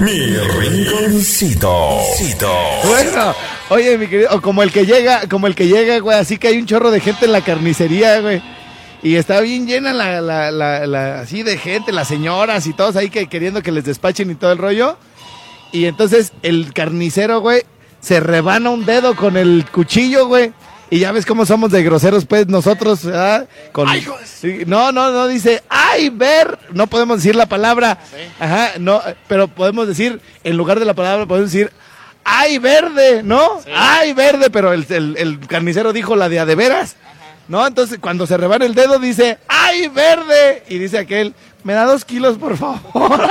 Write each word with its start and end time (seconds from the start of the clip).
Mi 0.00 0.18
rinconcito. 0.36 2.00
Bueno, 2.86 3.34
oye, 3.68 3.98
mi 3.98 4.06
querido, 4.06 4.30
o 4.34 4.40
como 4.40 4.62
el 4.62 4.72
que 4.72 4.86
llega, 4.86 5.28
como 5.28 5.46
el 5.46 5.54
que 5.54 5.66
llega, 5.66 5.98
güey, 5.98 6.18
así 6.18 6.38
que 6.38 6.48
hay 6.48 6.58
un 6.58 6.66
chorro 6.66 6.90
de 6.90 7.00
gente 7.00 7.26
en 7.26 7.32
la 7.32 7.42
carnicería, 7.42 8.20
güey. 8.20 8.42
Y 9.02 9.16
está 9.16 9.40
bien 9.40 9.66
llena 9.66 9.92
la, 9.92 10.20
la, 10.20 10.50
la, 10.50 10.86
la- 10.86 11.20
así 11.20 11.42
de 11.42 11.56
gente, 11.58 11.92
las 11.92 12.08
señoras 12.08 12.66
y 12.66 12.72
todos 12.72 12.96
ahí 12.96 13.10
que 13.10 13.26
queriendo 13.26 13.62
que 13.62 13.72
les 13.72 13.84
despachen 13.84 14.30
y 14.30 14.34
todo 14.34 14.52
el 14.52 14.58
rollo. 14.58 14.96
Y 15.72 15.84
entonces 15.86 16.32
el 16.42 16.72
carnicero, 16.72 17.40
güey, 17.40 17.62
se 18.00 18.20
rebana 18.20 18.70
un 18.70 18.84
dedo 18.86 19.14
con 19.16 19.36
el 19.36 19.64
cuchillo, 19.70 20.26
güey. 20.26 20.52
Y 20.90 20.98
ya 20.98 21.12
ves 21.12 21.24
cómo 21.24 21.46
somos 21.46 21.70
de 21.70 21.82
groseros, 21.84 22.26
pues, 22.26 22.48
nosotros, 22.48 23.04
¿verdad? 23.04 23.46
Con... 23.72 23.88
Sí, 24.24 24.64
No, 24.66 24.90
no, 24.90 25.12
no, 25.12 25.28
dice, 25.28 25.62
ay, 25.68 26.08
ver, 26.10 26.58
no 26.72 26.88
podemos 26.88 27.18
decir 27.18 27.36
la 27.36 27.46
palabra. 27.46 27.98
Ajá, 28.40 28.72
no, 28.78 29.00
pero 29.28 29.46
podemos 29.48 29.86
decir, 29.86 30.20
en 30.42 30.56
lugar 30.56 30.80
de 30.80 30.86
la 30.86 30.94
palabra, 30.94 31.26
podemos 31.26 31.52
decir, 31.52 31.70
ay, 32.24 32.58
verde, 32.58 33.22
¿no? 33.22 33.60
Ay, 33.72 34.12
verde, 34.14 34.50
pero 34.50 34.72
el, 34.72 34.84
el- 34.90 35.16
el 35.16 35.38
carnicero 35.46 35.92
dijo 35.92 36.16
la 36.16 36.28
de 36.28 36.40
a 36.40 36.46
de 36.46 36.54
veras. 36.56 36.96
¿No? 37.48 37.66
Entonces, 37.66 37.98
cuando 38.00 38.26
se 38.28 38.36
rebana 38.36 38.64
el 38.64 38.74
dedo, 38.76 38.98
dice, 39.00 39.38
¡ay, 39.48 39.88
verde! 39.88 40.62
Y 40.68 40.78
dice 40.78 40.98
aquel, 40.98 41.34
me 41.64 41.72
da 41.72 41.84
dos 41.84 42.04
kilos, 42.04 42.38
por 42.38 42.56
favor. 42.56 42.80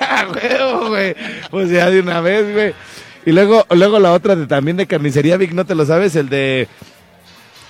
A 0.00 0.26
huevo, 0.28 0.88
güey. 0.88 1.14
Pues 1.50 1.70
ya 1.70 1.88
de 1.90 2.00
una 2.00 2.20
vez, 2.20 2.52
güey. 2.52 2.74
Y 3.26 3.32
luego, 3.32 3.66
luego 3.70 3.98
la 3.98 4.12
otra 4.12 4.34
de, 4.36 4.46
también 4.46 4.76
de 4.78 4.86
carnicería, 4.86 5.36
Vic, 5.36 5.52
¿no 5.52 5.66
te 5.66 5.74
lo 5.74 5.84
sabes? 5.84 6.16
El 6.16 6.28
de, 6.30 6.68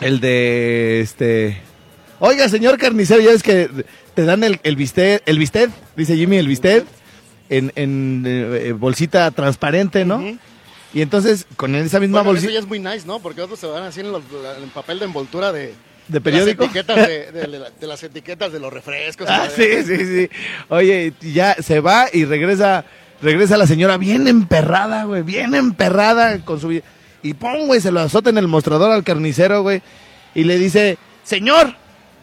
el 0.01 0.20
de, 0.20 1.01
este... 1.01 1.60
Oiga, 2.20 2.48
señor 2.48 2.79
carnicero, 2.79 3.20
ya 3.20 3.30
ves 3.30 3.42
que 3.42 3.69
te 4.15 4.24
dan 4.24 4.45
el, 4.45 4.60
el 4.62 4.77
bistec, 4.77 5.23
el 5.27 5.38
bistec, 5.38 5.70
dice 5.96 6.15
Jimmy, 6.16 6.37
el 6.37 6.46
bistec, 6.48 6.84
en, 7.51 7.73
en 7.74 8.23
eh, 8.27 8.73
bolsita 8.73 9.30
transparente, 9.32 10.05
¿no? 10.05 10.38
Y 10.95 11.02
entonces, 11.02 11.46
con 11.57 11.74
esa 11.74 12.01
misma 12.01 12.18
Bueno, 12.20 12.30
bolsita... 12.30 12.51
eso 12.51 12.54
ya 12.54 12.60
es 12.60 12.66
muy 12.68 12.79
nice, 12.79 13.07
¿no? 13.07 13.20
Porque 13.20 13.43
otros 13.43 13.59
se 13.59 13.66
van 13.66 13.82
así 13.82 14.01
en, 14.01 14.13
los- 14.13 14.23
en 14.63 14.68
papel 14.70 14.98
de 14.98 15.04
envoltura 15.07 15.52
de... 15.52 15.74
¿De 16.09 16.20
periódico? 16.20 16.63
Las 16.65 16.70
etiquetas 16.76 17.07
de, 17.09 17.32
de- 17.32 17.46
de 17.48 17.65
de 17.80 17.87
las 17.87 18.02
etiquetas 18.02 18.52
de 18.52 18.60
los 18.60 18.73
refrescos. 18.73 19.26
Ah, 19.29 19.48
sí, 19.54 19.82
sí, 19.85 19.96
sí. 19.98 20.29
Oye, 20.68 21.13
ya 21.20 21.54
se 21.60 21.80
va 21.80 22.07
y 22.13 22.24
regresa, 22.24 22.85
regresa 23.22 23.56
la 23.56 23.66
señora 23.66 23.96
bien 23.96 24.28
emperrada, 24.28 25.04
güey, 25.04 25.22
bien 25.22 25.54
emperrada 25.54 26.38
con 26.45 26.60
su... 26.60 26.82
Y 27.23 27.34
pum, 27.34 27.66
güey, 27.66 27.80
se 27.80 27.90
lo 27.90 28.00
azota 28.00 28.28
en 28.30 28.38
el 28.38 28.46
mostrador 28.48 28.90
al 28.92 29.02
carnicero, 29.04 29.62
güey. 29.62 29.82
Y 30.34 30.45
le 30.45 30.58
dice, 30.58 30.96
señor, 31.24 31.74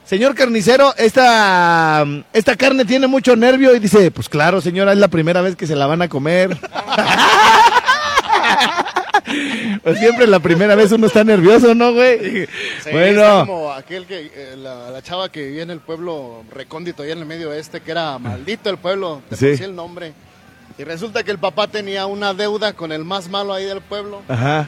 señor 0.06 0.34
carnicero, 0.36 0.94
esta, 0.98 2.06
esta 2.32 2.56
carne 2.56 2.86
tiene 2.86 3.08
mucho 3.08 3.36
nervio. 3.36 3.76
Y 3.76 3.80
dice, 3.80 4.12
pues 4.12 4.30
claro, 4.30 4.62
señora, 4.62 4.94
es 4.94 5.00
la 5.00 5.10
primera 5.10 5.42
vez 5.42 5.56
que 5.58 5.68
se 5.68 5.76
la 5.76 5.88
van 5.88 6.02
a 6.04 6.08
comer. 6.08 6.58
pues 9.84 10.00
siempre 10.00 10.28
la 10.28 10.40
primera 10.40 10.76
vez 10.76 10.92
uno 10.92 11.08
está 11.08 11.24
nervioso, 11.24 11.74
¿no, 11.76 11.94
güey? 11.94 12.46
Sí, 12.46 12.50
bueno. 12.92 13.46
como 13.46 13.72
aquel 13.72 14.06
que, 14.06 14.32
eh, 14.34 14.56
la, 14.58 14.90
la 14.92 15.02
chava 15.02 15.30
que 15.30 15.46
vivía 15.48 15.64
en 15.64 15.72
el 15.72 15.80
pueblo 15.80 16.44
recóndito, 16.52 17.04
allá 17.04 17.14
en 17.14 17.20
el 17.20 17.26
medio 17.26 17.50
oeste, 17.50 17.82
que 17.82 17.92
era 17.92 18.18
maldito 18.20 18.70
el 18.70 18.78
pueblo, 18.78 19.22
te 19.30 19.58
Sí. 19.58 19.64
el 19.64 19.76
nombre. 19.76 20.14
Y 20.78 20.84
resulta 20.84 21.24
que 21.24 21.32
el 21.32 21.38
papá 21.38 21.68
tenía 21.68 22.08
una 22.08 22.34
deuda 22.34 22.74
con 22.74 22.92
el 22.92 23.06
más 23.06 23.30
malo 23.30 23.54
ahí 23.54 23.66
del 23.66 23.82
pueblo. 23.82 24.22
Ajá. 24.28 24.68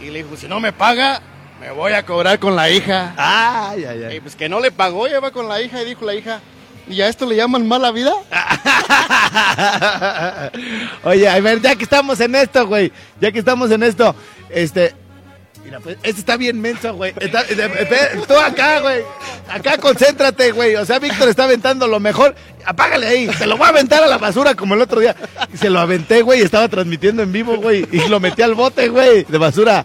Y 0.00 0.10
le 0.10 0.22
dijo, 0.22 0.36
si 0.36 0.46
no 0.46 0.60
me 0.60 0.72
paga, 0.72 1.22
me 1.60 1.70
voy 1.70 1.92
a 1.92 2.04
cobrar 2.04 2.38
con 2.38 2.54
la 2.54 2.70
hija. 2.70 3.14
Ay, 3.16 3.84
ay, 3.84 4.04
ay. 4.04 4.16
Y 4.16 4.20
pues 4.20 4.36
que 4.36 4.48
no 4.48 4.60
le 4.60 4.70
pagó, 4.70 5.08
ya 5.08 5.20
va 5.20 5.30
con 5.30 5.48
la 5.48 5.60
hija 5.62 5.82
y 5.82 5.86
dijo 5.86 6.04
la 6.04 6.14
hija, 6.14 6.40
¿y 6.86 7.00
a 7.00 7.08
esto 7.08 7.26
le 7.26 7.36
llaman 7.36 7.66
mala 7.66 7.90
vida? 7.90 8.12
Oye, 11.04 11.28
a 11.28 11.40
ver, 11.40 11.60
ya 11.60 11.74
que 11.74 11.84
estamos 11.84 12.20
en 12.20 12.34
esto, 12.34 12.66
güey, 12.66 12.92
ya 13.20 13.32
que 13.32 13.38
estamos 13.38 13.70
en 13.70 13.82
esto, 13.82 14.14
este, 14.50 14.94
mira, 15.64 15.80
pues, 15.80 15.96
este 16.02 16.20
está 16.20 16.36
bien 16.36 16.60
menso, 16.60 16.94
güey. 16.94 17.12
Está- 17.20 17.44
tú 18.26 18.34
acá, 18.34 18.80
güey, 18.80 19.02
acá 19.48 19.78
concéntrate, 19.78 20.52
güey. 20.52 20.76
O 20.76 20.84
sea, 20.86 20.98
Víctor 20.98 21.28
está 21.28 21.44
aventando 21.44 21.86
lo 21.86 22.00
mejor. 22.00 22.34
Apágale 22.64 23.06
ahí, 23.06 23.30
se 23.34 23.46
lo 23.46 23.56
voy 23.56 23.66
a 23.66 23.70
aventar 23.70 24.02
a 24.02 24.06
la 24.06 24.18
basura 24.18 24.54
como 24.54 24.74
el 24.74 24.82
otro 24.82 25.00
día. 25.00 25.14
Y 25.52 25.56
se 25.56 25.70
lo 25.70 25.78
aventé, 25.80 26.22
güey, 26.22 26.42
estaba 26.42 26.68
transmitiendo 26.68 27.22
en 27.22 27.32
vivo, 27.32 27.56
güey, 27.56 27.86
y 27.92 28.08
lo 28.08 28.20
metí 28.20 28.42
al 28.42 28.54
bote, 28.54 28.88
güey, 28.88 29.24
de 29.28 29.38
basura. 29.38 29.84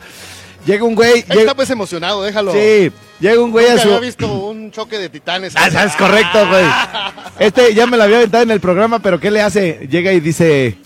Llega 0.65 0.85
un 0.85 0.95
güey, 0.95 1.23
llega- 1.23 1.41
está 1.41 1.55
pues 1.55 1.69
emocionado, 1.69 2.23
déjalo. 2.23 2.53
sí, 2.53 2.89
llega 3.19 3.41
un 3.41 3.51
güey 3.51 3.65
a 3.67 3.71
Nunca 3.71 3.83
su... 3.83 3.87
había 3.89 3.99
visto 3.99 4.31
un 4.31 4.71
choque 4.71 4.97
de 4.97 5.09
titanes. 5.09 5.53
Ah, 5.57 5.67
es 5.67 5.95
correcto, 5.97 6.47
güey. 6.47 6.65
Este 7.39 7.73
ya 7.73 7.85
me 7.85 7.97
lo 7.97 8.03
había 8.03 8.17
aventado 8.17 8.43
en 8.43 8.51
el 8.51 8.61
programa, 8.61 8.99
pero 8.99 9.19
¿qué 9.19 9.29
le 9.29 9.41
hace? 9.41 9.87
Llega 9.91 10.13
y 10.13 10.21
dice, 10.21 10.77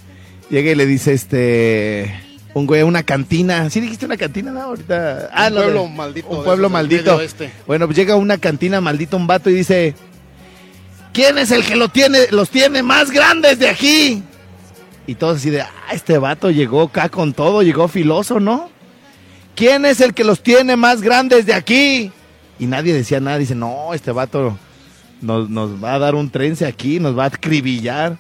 llega 0.50 0.72
y 0.72 0.75
le 0.75 0.88
dice 0.88 1.13
este 1.13 2.23
un 2.57 2.66
güey 2.68 2.84
una 2.84 3.03
cantina. 3.03 3.69
¿Sí 3.69 3.79
dijiste 3.79 4.06
una 4.06 4.18
cantina, 4.18 4.51
no? 4.51 4.62
Ahorita. 4.62 5.29
Un 5.47 5.53
lo 5.56 5.62
de- 5.62 5.66
pueblo 5.68 5.88
maldito 5.88 6.28
Un 6.29 6.44
pueblo 6.44 6.69
maldito. 6.69 7.16
oeste. 7.18 7.51
Bueno, 7.66 7.85
pues 7.88 7.97
llega 7.97 8.13
a 8.13 8.18
una 8.18 8.38
cantina 8.38 8.81
maldito 8.81 9.18
un 9.18 9.28
vato 9.28 9.50
y 9.50 9.53
dice, 9.53 9.95
¿quién 11.13 11.38
es 11.38 11.51
el 11.51 11.63
que 11.66 11.75
lo 11.75 11.90
tiene, 11.90 12.28
los 12.31 12.50
tiene 12.50 12.84
más 12.84 13.12
grandes 13.12 13.59
de 13.59 13.69
aquí? 13.69 14.23
Y 15.06 15.16
todos 15.16 15.38
así 15.38 15.50
de, 15.50 15.62
ah, 15.62 15.69
este 15.94 16.17
vato 16.17 16.51
llegó 16.51 16.84
acá 16.84 17.09
con 17.09 17.34
todo, 17.34 17.63
llegó 17.63 17.88
filoso, 17.88 18.40
¿no? 18.40 18.69
¿Quién 19.56 19.85
es 19.85 20.01
el 20.01 20.13
que 20.13 20.23
los 20.23 20.41
tiene 20.44 20.75
más 20.75 21.01
grandes 21.01 21.46
de 21.46 21.53
aquí? 21.53 22.12
Y 22.59 22.66
nadie 22.66 22.94
decía 22.94 23.19
nada, 23.19 23.38
dice, 23.38 23.56
no, 23.56 23.94
este 23.94 24.12
vato 24.12 24.57
nos, 25.22 25.50
nos 25.50 25.81
va 25.84 25.94
a 25.96 26.00
dar 26.00 26.13
un 26.16 26.29
trense 26.29 26.66
aquí, 26.66 27.00
nos 27.00 27.17
va 27.17 27.23
a 27.23 27.28
acribillar. 27.28 28.17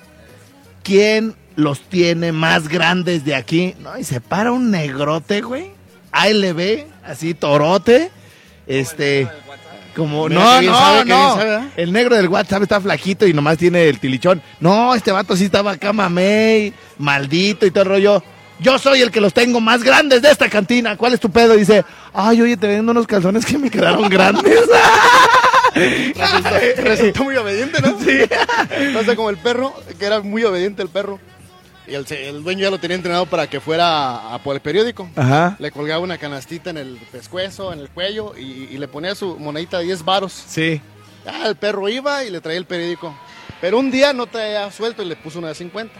¿Quién 0.83 1.35
los 1.57 1.81
tiene 1.81 2.31
más 2.31 2.69
grandes 2.69 3.25
de 3.25 3.35
aquí? 3.35 3.75
No, 3.79 3.97
y 3.97 4.03
se 4.03 4.21
para 4.21 4.51
un 4.53 4.71
negrote, 4.71 5.41
güey. 5.41 5.71
ALB, 6.11 6.85
así 7.03 7.33
torote. 7.33 8.11
Este, 8.67 9.27
como, 9.95 10.29
no, 10.29 10.61
no, 10.61 11.03
no. 11.03 11.69
El 11.75 11.91
negro 11.91 12.15
del 12.15 12.29
WhatsApp 12.29 12.61
está 12.61 12.79
flaquito 12.79 13.25
y 13.25 13.33
nomás 13.33 13.57
tiene 13.57 13.89
el 13.89 13.99
tilichón. 13.99 14.41
No, 14.59 14.93
este 14.93 15.11
vato 15.11 15.35
sí 15.35 15.45
estaba 15.45 15.71
acá, 15.71 15.91
mamey, 15.91 16.71
maldito 16.99 17.65
y 17.65 17.71
todo 17.71 17.83
el 17.83 17.89
rollo. 17.89 18.23
Yo 18.59 18.77
soy 18.77 19.01
el 19.01 19.09
que 19.09 19.21
los 19.21 19.33
tengo 19.33 19.59
más 19.59 19.83
grandes 19.83 20.21
de 20.21 20.29
esta 20.29 20.49
cantina. 20.49 20.95
¿Cuál 20.95 21.13
es 21.13 21.19
tu 21.19 21.31
pedo? 21.31 21.55
Dice, 21.55 21.83
ay, 22.13 22.41
oye, 22.41 22.57
te 22.57 22.67
vendo 22.67 22.91
unos 22.91 23.07
calzones 23.07 23.45
que 23.45 23.57
me 23.57 23.71
quedaron 23.71 24.07
grandes. 24.09 24.61
Resultó, 25.75 26.49
resultó 26.83 27.23
muy 27.23 27.35
obediente, 27.35 27.79
¿no? 27.81 27.99
Sí. 27.99 28.21
No 28.93 29.03
sé, 29.03 29.15
como 29.15 29.29
el 29.29 29.37
perro, 29.37 29.75
que 29.99 30.05
era 30.05 30.21
muy 30.21 30.43
obediente 30.43 30.81
el 30.81 30.89
perro. 30.89 31.19
Y 31.87 31.93
el, 31.95 32.43
dueño 32.43 32.63
ya 32.63 32.69
lo 32.69 32.79
tenía 32.79 32.95
entrenado 32.95 33.25
para 33.25 33.47
que 33.47 33.61
fuera 33.61 34.33
a, 34.33 34.43
por 34.43 34.55
el 34.55 34.61
periódico. 34.61 35.09
Ajá. 35.15 35.55
Le 35.57 35.71
colgaba 35.71 36.01
una 36.01 36.17
canastita 36.17 36.69
en 36.69 36.77
el 36.77 36.97
pescuezo, 37.11 37.71
en 37.71 37.79
el 37.79 37.89
cuello, 37.89 38.33
y, 38.37 38.67
y 38.71 38.77
le 38.77 38.89
ponía 38.89 39.15
su 39.15 39.39
monedita 39.39 39.79
de 39.79 39.85
10 39.85 40.03
varos. 40.03 40.33
Sí. 40.33 40.81
Ah, 41.25 41.47
el 41.47 41.55
perro 41.55 41.87
iba 41.87 42.25
y 42.25 42.29
le 42.29 42.41
traía 42.41 42.57
el 42.57 42.65
periódico. 42.65 43.17
Pero 43.61 43.79
un 43.79 43.89
día 43.89 44.13
no 44.13 44.27
traía 44.27 44.69
suelto 44.71 45.01
y 45.01 45.05
le 45.05 45.15
puso 45.15 45.39
una 45.39 45.49
de 45.49 45.55
50. 45.55 45.93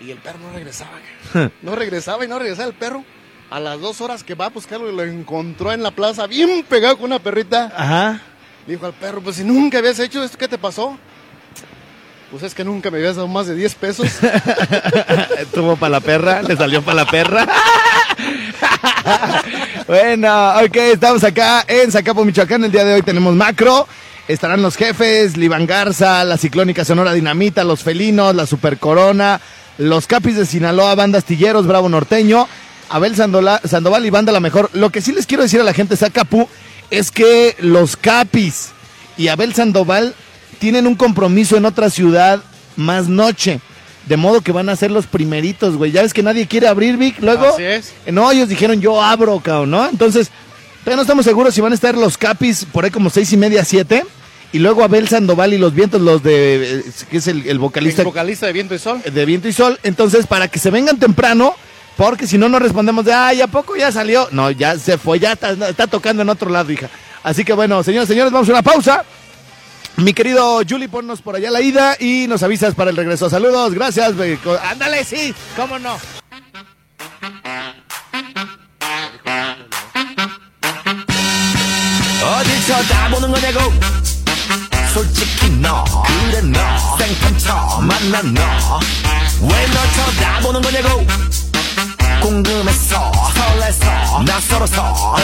Y 0.00 0.10
el 0.10 0.18
perro 0.18 0.38
no 0.40 0.52
regresaba. 0.52 0.98
No 1.62 1.76
regresaba 1.76 2.24
y 2.24 2.28
no 2.28 2.38
regresaba 2.38 2.68
el 2.68 2.74
perro. 2.74 3.04
A 3.50 3.58
las 3.58 3.80
dos 3.80 4.00
horas 4.00 4.22
que 4.22 4.34
va 4.34 4.46
a 4.46 4.50
buscarlo 4.50 4.88
y 4.88 4.94
lo 4.94 5.02
encontró 5.02 5.72
en 5.72 5.82
la 5.82 5.90
plaza, 5.90 6.26
bien 6.26 6.64
pegado 6.68 6.96
con 6.96 7.06
una 7.06 7.18
perrita. 7.18 7.72
Ajá. 7.76 8.22
Dijo 8.66 8.86
al 8.86 8.92
perro, 8.92 9.20
pues 9.20 9.36
si 9.36 9.44
nunca 9.44 9.78
habías 9.78 9.98
hecho 9.98 10.22
esto, 10.22 10.38
¿qué 10.38 10.46
te 10.46 10.58
pasó? 10.58 10.96
Pues 12.30 12.44
es 12.44 12.54
que 12.54 12.62
nunca 12.62 12.92
me 12.92 12.98
habías 12.98 13.16
dado 13.16 13.26
más 13.26 13.48
de 13.48 13.56
10 13.56 13.74
pesos. 13.74 14.06
Estuvo 15.40 15.76
para 15.76 15.90
la 15.90 16.00
perra, 16.00 16.42
le 16.42 16.56
salió 16.56 16.80
para 16.80 17.02
la 17.02 17.06
perra. 17.06 17.44
bueno, 19.88 20.50
ok, 20.64 20.76
estamos 20.76 21.24
acá 21.24 21.64
en 21.66 21.90
Zacapo, 21.90 22.24
Michoacán. 22.24 22.62
El 22.62 22.70
día 22.70 22.84
de 22.84 22.94
hoy 22.94 23.02
tenemos 23.02 23.34
macro. 23.34 23.88
Estarán 24.28 24.62
los 24.62 24.76
jefes, 24.76 25.36
Liban 25.36 25.66
Garza, 25.66 26.22
la 26.22 26.36
Ciclónica 26.36 26.84
Sonora 26.84 27.14
Dinamita, 27.14 27.64
los 27.64 27.82
Felinos, 27.82 28.32
la 28.32 28.46
Super 28.46 28.78
Corona, 28.78 29.40
los 29.78 30.06
Capis 30.06 30.36
de 30.36 30.46
Sinaloa, 30.46 30.94
Banda 30.94 31.18
Astilleros, 31.18 31.66
Bravo 31.66 31.88
Norteño, 31.88 32.46
Abel 32.90 33.16
Sandoval 33.16 34.06
y 34.06 34.10
Banda 34.10 34.30
La 34.30 34.38
Mejor. 34.38 34.70
Lo 34.72 34.90
que 34.90 35.00
sí 35.00 35.10
les 35.10 35.26
quiero 35.26 35.42
decir 35.42 35.60
a 35.60 35.64
la 35.64 35.74
gente 35.74 35.94
de 35.94 35.98
Zacapu 35.98 36.48
es 36.92 37.10
que 37.10 37.56
los 37.58 37.96
Capis 37.96 38.68
y 39.16 39.26
Abel 39.26 39.52
Sandoval 39.52 40.14
tienen 40.60 40.86
un 40.86 40.94
compromiso 40.94 41.56
en 41.56 41.64
otra 41.64 41.90
ciudad 41.90 42.40
más 42.76 43.08
noche. 43.08 43.60
De 44.06 44.16
modo 44.16 44.40
que 44.40 44.52
van 44.52 44.68
a 44.68 44.76
ser 44.76 44.90
los 44.90 45.06
primeritos, 45.06 45.76
güey. 45.76 45.90
Ya 45.92 46.02
ves 46.02 46.14
que 46.14 46.22
nadie 46.22 46.46
quiere 46.46 46.68
abrir, 46.68 46.96
Vic. 46.96 47.16
Luego. 47.20 47.46
Así 47.54 47.64
es. 47.64 47.92
No, 48.06 48.30
ellos 48.30 48.48
dijeron 48.48 48.80
yo 48.80 49.02
abro, 49.02 49.38
cabrón, 49.40 49.70
¿no? 49.70 49.88
Entonces, 49.88 50.30
todavía 50.80 50.96
no 50.96 51.02
estamos 51.02 51.24
seguros 51.24 51.54
si 51.54 51.60
van 51.60 51.72
a 51.72 51.74
estar 51.74 51.96
los 51.96 52.16
capis 52.16 52.64
por 52.64 52.84
ahí 52.84 52.90
como 52.90 53.10
seis 53.10 53.32
y 53.32 53.36
media, 53.36 53.64
siete. 53.64 54.04
Y 54.52 54.58
luego 54.58 54.82
Abel 54.82 55.06
Sandoval 55.08 55.54
y 55.54 55.58
los 55.58 55.74
vientos, 55.74 56.00
los 56.00 56.22
de. 56.22 56.80
eh, 56.80 56.84
que 57.10 57.18
es 57.18 57.26
el, 57.28 57.46
el 57.46 57.58
vocalista 57.60 58.02
El 58.02 58.06
vocalista 58.08 58.46
de 58.46 58.52
Viento 58.52 58.74
y 58.74 58.78
Sol. 58.80 59.00
de 59.02 59.24
Viento 59.24 59.46
y 59.48 59.52
Sol. 59.52 59.78
Entonces, 59.84 60.26
para 60.26 60.48
que 60.48 60.58
se 60.58 60.70
vengan 60.70 60.98
temprano, 60.98 61.54
porque 61.96 62.26
si 62.26 62.36
no, 62.36 62.48
no 62.48 62.58
respondemos 62.58 63.04
de, 63.04 63.12
ay, 63.12 63.42
¿a 63.42 63.46
poco 63.46 63.76
ya 63.76 63.92
salió? 63.92 64.28
No, 64.32 64.50
ya 64.50 64.76
se 64.78 64.98
fue, 64.98 65.20
ya 65.20 65.32
está, 65.32 65.52
está 65.52 65.86
tocando 65.86 66.22
en 66.22 66.28
otro 66.30 66.50
lado, 66.50 66.72
hija. 66.72 66.88
Así 67.22 67.44
que 67.44 67.52
bueno, 67.52 67.82
señores, 67.84 68.08
señores, 68.08 68.32
vamos 68.32 68.48
a 68.48 68.52
una 68.52 68.62
pausa. 68.62 69.04
Mi 69.99 70.13
querido 70.13 70.61
Juli, 70.67 70.87
ponnos 70.89 71.21
por 71.21 71.35
allá 71.35 71.51
la 71.51 71.61
ida 71.61 71.95
y 71.99 72.27
nos 72.27 72.43
avisas 72.43 72.75
para 72.75 72.89
el 72.91 72.97
regreso. 72.97 73.29
Saludos, 73.29 73.73
gracias. 73.73 74.15
güey. 74.15 74.35
Co- 74.37 74.57
Ándale, 74.61 75.03
sí, 75.05 75.33
cómo 75.55 75.79
no. 75.79 75.97
어딜 82.23 82.65
쳐다보는 82.65 83.31
거냐고 83.31 83.59
솔직히 84.93 85.49
너 85.61 85.83
그래 86.05 86.41
너 86.41 86.97
생판 86.97 87.37
처음 87.37 87.87
만난 87.87 88.33
너왜 88.33 89.67
널 89.67 89.91
쳐다보는 89.95 90.61
거냐고 90.61 91.05
궁금했어 92.21 93.11
설레서 93.33 94.23
낯설어서 94.25 95.15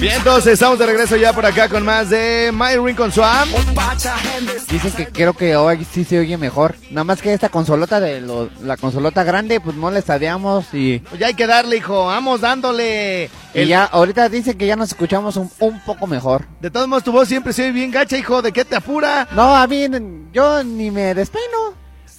Bien, 0.00 0.16
entonces 0.16 0.54
estamos 0.54 0.78
de 0.78 0.84
regreso 0.86 1.16
ya 1.16 1.32
por 1.32 1.46
acá 1.46 1.68
con 1.68 1.82
más 1.82 2.10
de 2.10 2.50
My 2.52 2.76
Ring 2.76 2.96
con 2.96 3.10
Swam. 3.10 3.48
바차 3.74 4.14
핸들 4.18 4.60
Dicen 4.68 4.92
que 4.92 5.06
creo 5.06 5.32
que 5.32 5.56
hoy 5.56 5.86
sí 5.90 6.04
se 6.04 6.18
oye 6.18 6.36
mejor. 6.36 6.74
Nada 6.90 7.04
más 7.04 7.22
que 7.22 7.32
esta 7.32 7.48
consolota 7.48 8.00
de 8.00 8.20
lo- 8.20 8.50
la 8.62 8.76
consolota 8.76 9.22
grande, 9.24 9.60
pues 9.60 9.76
no 9.76 9.90
le 9.90 10.02
sabíamos 10.02 10.66
y, 10.74 10.98
Pues 10.98 11.20
ya 11.20 11.28
hay 11.28 11.34
que 11.34 11.46
darle, 11.46 11.76
hijo. 11.76 12.06
Vamos 12.06 12.40
dándole. 12.42 13.30
y 13.54 13.60
El- 13.60 13.68
ya 13.68 13.84
ahorita 13.84 14.28
dicen 14.28 14.58
que 14.58 14.66
ya 14.66 14.76
nos 14.76 14.88
escuchamos 14.90 15.36
un, 15.36 15.50
un 15.60 15.80
poco 15.84 16.06
mejor. 16.06 16.44
De 16.60 16.70
todos 16.70 16.86
modos, 16.88 17.04
tu 17.04 17.12
voz 17.12 17.26
siempre 17.28 17.52
se 17.54 17.62
oye 17.62 17.72
bien 17.72 17.90
gacha, 17.90 18.18
hijo. 18.18 18.42
¿De 18.42 18.52
qué 18.52 18.64
te 18.66 18.76
apura? 18.76 19.26
No, 19.32 19.54
a 19.56 19.66
mí 19.66 19.86
yo 20.32 20.62
ni 20.64 20.90
me 20.90 21.14
despeino. 21.14 21.67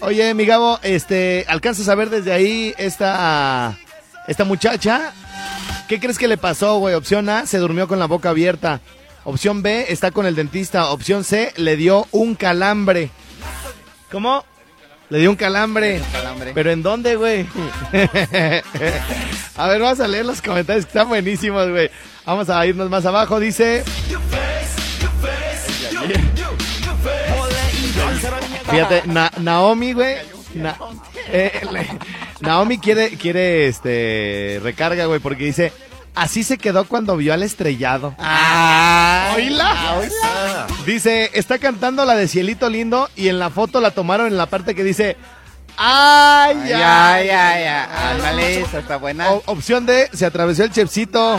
Oye, 0.02 0.32
mi 0.35 0.47
Gabo, 0.47 0.79
este, 0.82 1.44
¿alcanzas 1.49 1.88
a 1.88 1.94
ver 1.94 2.08
desde 2.08 2.32
ahí 2.32 2.75
esta, 2.79 3.79
esta 4.26 4.44
muchacha? 4.44 5.12
¿Qué 5.88 6.00
crees 6.00 6.17
que 6.17 6.26
le 6.26 6.38
pasó, 6.38 6.79
güey? 6.79 6.94
Opción 6.94 7.29
A, 7.29 7.47
se 7.47 7.58
durmió 7.58 7.87
con 7.87 7.99
la 7.99 8.06
boca 8.06 8.31
abierta. 8.31 8.81
Opción 9.25 9.62
B, 9.62 9.87
está 9.91 10.11
con 10.11 10.25
el 10.25 10.35
dentista. 10.35 10.91
Opción 10.91 11.23
C, 11.23 11.52
le 11.56 11.76
dio 11.76 12.06
un 12.12 12.35
calambre. 12.35 13.11
¿Cómo? 14.11 14.44
Le 15.11 15.19
dio 15.19 15.31
un 15.31 15.37
calambre. 15.37 16.00
calambre. 16.12 16.52
¿Pero 16.55 16.70
en 16.70 16.82
dónde, 16.82 17.17
güey? 17.17 17.47
a 19.56 19.69
ver, 19.69 19.81
vamos 19.82 20.00
a 20.00 20.08
leer 20.08 20.25
los 20.25 20.41
comentarios 20.41 20.87
que 20.87 20.91
están 20.91 21.08
buenísimos, 21.08 21.69
güey. 21.69 21.91
Vamos 22.25 22.49
a 22.49 22.64
irnos 22.67 22.88
más 22.88 23.05
abajo. 23.05 23.38
Dice... 23.38 23.85
Fíjate, 28.71 29.03
Na- 29.07 29.33
Naomi, 29.39 29.93
güey. 29.93 30.17
Na- 30.55 30.77
eh, 31.29 31.61
Naomi 32.41 32.79
quiere, 32.79 33.11
quiere, 33.17 33.67
este, 33.69 34.61
recarga, 34.63 35.07
güey, 35.07 35.21
porque 35.21 35.45
dice, 35.45 35.73
así 36.15 36.43
se 36.43 36.59
quedó 36.59 36.85
cuando 36.87 37.17
vio 37.17 37.33
al 37.33 37.43
estrellado. 37.43 38.15
Ah, 38.19 39.33
¿Oíla? 39.37 39.95
Dice, 40.87 41.31
está 41.35 41.59
cantando 41.59 42.05
la 42.05 42.15
de 42.17 42.27
Cielito 42.29 42.69
Lindo 42.69 43.09
y 43.17 43.29
en 43.29 43.39
la 43.39 43.51
foto 43.51 43.81
la 43.81 43.93
tomaron 43.93 44.27
en 44.27 44.37
la 44.37 44.47
parte 44.47 44.75
que 44.75 44.83
dice, 44.83 45.17
¡ay, 45.77 46.57
Ya, 46.69 46.79
ya! 46.79 47.23
ya, 47.23 47.61
ya. 47.61 48.11
Ándale, 48.11 48.61
esa 48.63 48.79
está 48.81 48.97
buena. 48.97 49.31
O- 49.31 49.43
opción 49.47 49.87
D, 49.87 50.09
se 50.13 50.27
atravesó 50.27 50.65
el 50.65 50.73
chefcito 50.73 51.39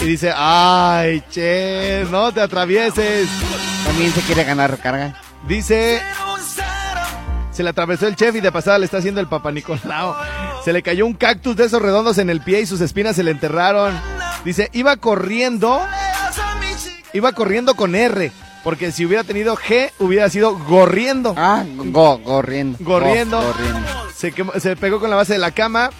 y 0.00 0.04
dice, 0.04 0.32
¡ay, 0.34 1.22
che! 1.30 2.06
No 2.10 2.30
te 2.32 2.40
atravieses. 2.40 3.28
También 3.84 4.12
se 4.12 4.20
quiere 4.20 4.44
ganar 4.44 4.70
recarga. 4.70 5.16
Dice, 5.46 6.00
se 7.50 7.62
le 7.62 7.70
atravesó 7.70 8.06
el 8.06 8.16
chef 8.16 8.34
y 8.36 8.40
de 8.40 8.52
pasada 8.52 8.78
le 8.78 8.84
está 8.84 8.98
haciendo 8.98 9.20
el 9.20 9.26
papá 9.28 9.50
Nicolau. 9.50 10.14
Se 10.64 10.72
le 10.72 10.82
cayó 10.82 11.04
un 11.06 11.14
cactus 11.14 11.56
de 11.56 11.64
esos 11.64 11.82
redondos 11.82 12.18
en 12.18 12.30
el 12.30 12.40
pie 12.40 12.60
y 12.60 12.66
sus 12.66 12.80
espinas 12.80 13.16
se 13.16 13.22
le 13.24 13.32
enterraron. 13.32 13.98
Dice, 14.44 14.70
iba 14.72 14.96
corriendo, 14.96 15.80
iba 17.12 17.32
corriendo 17.32 17.74
con 17.74 17.94
R, 17.94 18.32
porque 18.64 18.92
si 18.92 19.04
hubiera 19.04 19.24
tenido 19.24 19.56
G 19.56 19.90
hubiera 19.98 20.28
sido 20.30 20.56
gorriendo. 20.58 21.34
Ah, 21.36 21.64
go, 21.66 22.18
gorriendo. 22.18 22.78
Gorriendo. 22.80 23.40
Go, 23.40 23.46
gorriendo. 23.48 23.82
Se, 24.14 24.32
quemó- 24.32 24.58
se 24.60 24.76
pegó 24.76 25.00
con 25.00 25.10
la 25.10 25.16
base 25.16 25.32
de 25.34 25.38
la 25.40 25.50
cama. 25.50 25.90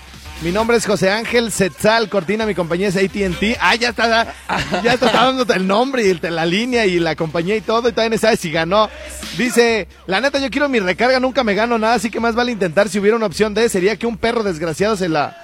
Mi 0.43 0.50
nombre 0.50 0.77
es 0.77 0.87
José 0.87 1.09
Ángel 1.09 1.53
Setzal 1.53 2.09
Cortina, 2.09 2.47
mi 2.47 2.55
compañía 2.56 2.89
es 2.89 2.97
AT&T. 2.97 3.56
Ah, 3.61 3.77
ya 3.77 3.91
está, 3.91 4.35
ya 4.83 4.94
está 4.94 5.12
dándote 5.12 5.53
el 5.53 5.69
nombre 5.69 6.05
y 6.05 6.15
la 6.15 6.44
línea 6.44 6.85
y 6.85 6.99
la 6.99 7.15
compañía 7.15 7.55
y 7.55 7.61
todo, 7.61 7.89
y 7.89 7.93
todavía 7.93 8.17
no 8.17 8.21
sabes 8.21 8.41
si 8.41 8.50
ganó. 8.50 8.91
Dice, 9.39 9.87
la 10.06 10.21
neta, 10.21 10.41
yo 10.41 10.50
quiero 10.50 10.69
mi 10.69 10.81
recarga, 10.81 11.21
nunca 11.21 11.44
me 11.44 11.55
gano 11.55 11.79
nada, 11.79 11.94
así 11.94 12.11
que 12.11 12.19
más 12.19 12.35
vale 12.35 12.50
intentar. 12.50 12.89
Si 12.89 12.99
hubiera 12.99 13.17
una 13.17 13.27
opción 13.27 13.55
D, 13.55 13.69
sería 13.69 13.94
que 13.97 14.06
un 14.09 14.17
perro 14.17 14.43
desgraciado 14.43 14.97
se 14.97 15.09
la, 15.09 15.37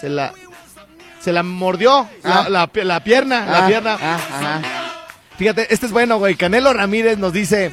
se 0.00 0.08
la, 0.08 0.32
se 1.20 1.32
la 1.32 1.42
mordió, 1.42 2.08
la, 2.22 2.42
Ah. 2.42 2.48
la 2.48 2.66
pi- 2.68 2.84
la 2.84 3.02
pierna, 3.02 3.46
la 3.46 3.64
Ah, 3.64 3.66
pierna. 3.66 3.98
ah, 4.00 4.14
ajá. 4.32 4.62
Fíjate, 5.38 5.74
este 5.74 5.86
es 5.86 5.92
bueno, 5.92 6.18
güey. 6.18 6.36
Canelo 6.36 6.72
Ramírez 6.72 7.18
nos 7.18 7.32
dice, 7.32 7.72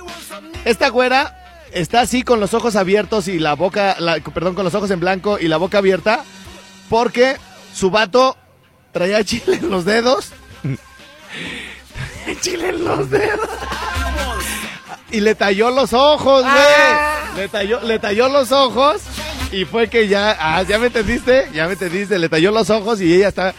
esta 0.65 0.89
güera 0.89 1.37
está 1.71 2.01
así 2.01 2.23
con 2.23 2.39
los 2.39 2.55
ojos 2.55 2.75
abiertos 2.75 3.27
y 3.27 3.37
la 3.37 3.53
boca, 3.53 3.95
la- 3.99 4.17
perdón, 4.21 4.55
con 4.55 4.65
los 4.65 4.73
ojos 4.73 4.89
en 4.89 4.99
blanco 4.99 5.37
y 5.39 5.47
la 5.47 5.57
boca 5.57 5.77
abierta, 5.77 6.23
porque 6.89 7.37
su 7.73 7.89
vato 7.89 8.37
traía 8.91 9.23
chile 9.23 9.59
en 9.61 9.69
los 9.69 9.85
dedos. 9.85 10.29
Traía 10.63 12.39
chile 12.41 12.69
en 12.69 12.85
los 12.85 13.09
dedos. 13.09 13.49
Y 15.11 15.19
le 15.21 15.35
talló 15.35 15.69
los 15.69 15.93
ojos, 15.93 16.43
güey. 16.43 17.35
Le 17.35 17.47
talló, 17.47 17.81
le 17.81 17.99
talló 17.99 18.29
los 18.29 18.51
ojos. 18.51 19.01
Y 19.51 19.65
fue 19.65 19.87
que 19.87 20.07
ya, 20.07 20.35
ah, 20.39 20.63
ya 20.63 20.79
me 20.79 20.87
entendiste, 20.87 21.47
ya 21.53 21.67
me 21.67 21.73
entendiste, 21.73 22.17
le 22.17 22.27
talló 22.27 22.49
los 22.49 22.71
ojos 22.71 22.99
y 22.99 23.13
ella 23.13 23.27
está, 23.27 23.53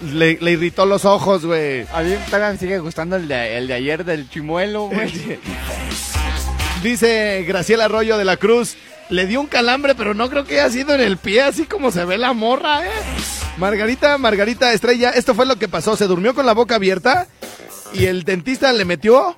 le, 0.00 0.38
le 0.40 0.52
irritó 0.52 0.86
los 0.86 1.04
ojos, 1.04 1.44
güey. 1.44 1.86
A 1.92 2.00
mí 2.00 2.14
todavía 2.24 2.52
me 2.52 2.58
sigue 2.58 2.78
gustando 2.78 3.16
el 3.16 3.28
de, 3.28 3.58
el 3.58 3.66
de 3.66 3.74
ayer 3.74 4.02
del 4.06 4.30
chimuelo, 4.30 4.84
güey. 4.84 5.12
Dice 6.82 7.44
Graciela 7.46 7.84
Arroyo 7.84 8.16
de 8.16 8.24
la 8.24 8.38
Cruz, 8.38 8.76
le 9.10 9.26
dio 9.26 9.40
un 9.40 9.46
calambre, 9.46 9.94
pero 9.94 10.14
no 10.14 10.28
creo 10.28 10.44
que 10.44 10.60
haya 10.60 10.70
sido 10.70 10.94
en 10.94 11.00
el 11.00 11.16
pie, 11.16 11.42
así 11.42 11.64
como 11.64 11.90
se 11.90 12.04
ve 12.04 12.18
la 12.18 12.32
morra, 12.32 12.84
¿eh? 12.86 12.90
Margarita, 13.58 14.18
Margarita 14.18 14.72
Estrella, 14.72 15.10
esto 15.10 15.34
fue 15.34 15.46
lo 15.46 15.56
que 15.56 15.68
pasó, 15.68 15.96
se 15.96 16.06
durmió 16.06 16.34
con 16.34 16.44
la 16.46 16.52
boca 16.52 16.74
abierta 16.74 17.26
y 17.94 18.06
el 18.06 18.24
dentista 18.24 18.72
le 18.72 18.84
metió 18.84 19.36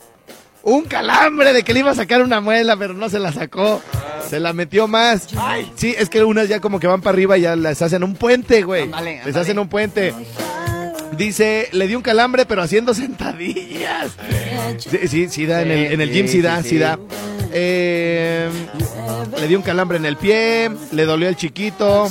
un 0.63 0.85
calambre 0.85 1.53
de 1.53 1.63
que 1.63 1.73
le 1.73 1.81
iba 1.81 1.91
a 1.93 1.95
sacar 1.95 2.23
una 2.23 2.41
muela, 2.41 2.77
pero 2.77 2.95
no 2.95 3.09
se 3.09 3.19
la 3.19 3.33
sacó. 3.33 3.81
Se 4.29 4.41
la 4.41 4.53
metió 4.53 4.89
más. 4.89 5.29
Sí, 5.77 5.95
es 5.97 6.11
que 6.11 6.23
unas 6.25 6.49
ya 6.49 6.61
como 6.61 6.81
que 6.81 6.87
van 6.87 7.01
para 7.01 7.15
arriba 7.15 7.39
y 7.39 7.43
ya 7.43 7.57
les 7.57 7.81
hacen 7.81 8.03
un 8.03 8.15
puente, 8.15 8.63
güey. 8.63 8.91
Les 9.25 9.37
hacen 9.37 9.59
un 9.59 9.69
puente. 9.69 10.13
Dice, 11.17 11.69
le 11.73 11.87
dio 11.87 11.97
un 11.97 12.03
calambre, 12.03 12.45
pero 12.45 12.61
haciendo 12.63 12.93
sentadillas. 12.93 14.11
Sí, 14.79 15.09
sí, 15.09 15.29
sí 15.31 15.47
da, 15.47 15.63
en 15.63 15.71
el, 15.71 15.93
en 15.93 16.01
el 16.03 16.13
gym 16.13 16.27
sí, 16.27 16.33
Sí, 16.33 16.43
da, 16.43 16.63
sí. 16.63 16.77
da. 16.79 16.99
Eh, 17.53 18.49
le 19.39 19.49
dio 19.49 19.59
un 19.59 19.65
calambre 19.65 19.99
en 19.99 20.07
el 20.07 20.17
pie, 20.17 20.71
le 20.93 21.05
dolió 21.05 21.29
el 21.29 21.37
chiquito, 21.37 22.09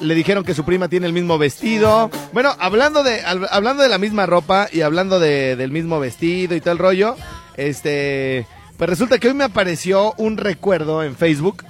le 0.00 0.14
dijeron 0.14 0.44
que 0.44 0.54
su 0.54 0.64
prima 0.64 0.88
tiene 0.88 1.06
el 1.06 1.12
mismo 1.12 1.38
vestido. 1.38 2.10
Bueno, 2.32 2.54
hablando 2.58 3.02
de, 3.02 3.22
hab- 3.24 3.48
hablando 3.50 3.82
de 3.82 3.88
la 3.88 3.98
misma 3.98 4.26
ropa 4.26 4.68
y 4.72 4.80
hablando 4.82 5.20
de- 5.20 5.56
del 5.56 5.70
mismo 5.70 6.00
vestido 6.00 6.54
y 6.56 6.60
todo 6.60 6.72
el 6.72 6.78
rollo, 6.78 7.16
este, 7.56 8.46
pues 8.76 8.88
resulta 8.90 9.18
que 9.18 9.28
hoy 9.28 9.34
me 9.34 9.44
apareció 9.44 10.14
un 10.16 10.36
recuerdo 10.36 11.02
en 11.02 11.14
Facebook, 11.16 11.64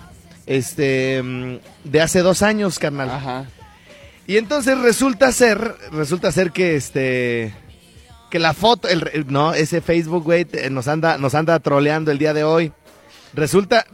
este, 0.46 1.22
de 1.84 2.00
hace 2.00 2.20
dos 2.20 2.42
años, 2.42 2.78
carnal. 2.78 3.10
Ajá. 3.10 3.44
Y 4.26 4.36
entonces 4.38 4.78
resulta 4.78 5.32
ser, 5.32 5.74
resulta 5.92 6.32
ser 6.32 6.50
que 6.50 6.76
este, 6.76 7.54
que 8.30 8.38
la 8.38 8.54
foto, 8.54 8.88
el, 8.88 9.26
no, 9.28 9.52
ese 9.52 9.80
Facebook, 9.82 10.24
güey, 10.24 10.46
nos 10.70 10.88
anda, 10.88 11.18
nos 11.18 11.34
anda 11.34 11.58
troleando 11.60 12.10
el 12.10 12.18
día 12.18 12.32
de 12.32 12.42
hoy. 12.44 12.72
Resulta, 13.34 13.86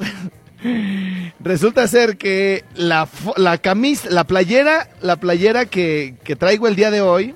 resulta 1.40 1.88
ser 1.88 2.16
que 2.16 2.64
la, 2.74 3.08
la 3.36 3.58
camisa, 3.58 4.08
la 4.10 4.24
playera, 4.24 4.88
la 5.00 5.16
playera 5.16 5.66
que, 5.66 6.14
que 6.24 6.36
traigo 6.36 6.68
el 6.68 6.76
día 6.76 6.90
de 6.90 7.00
hoy, 7.00 7.34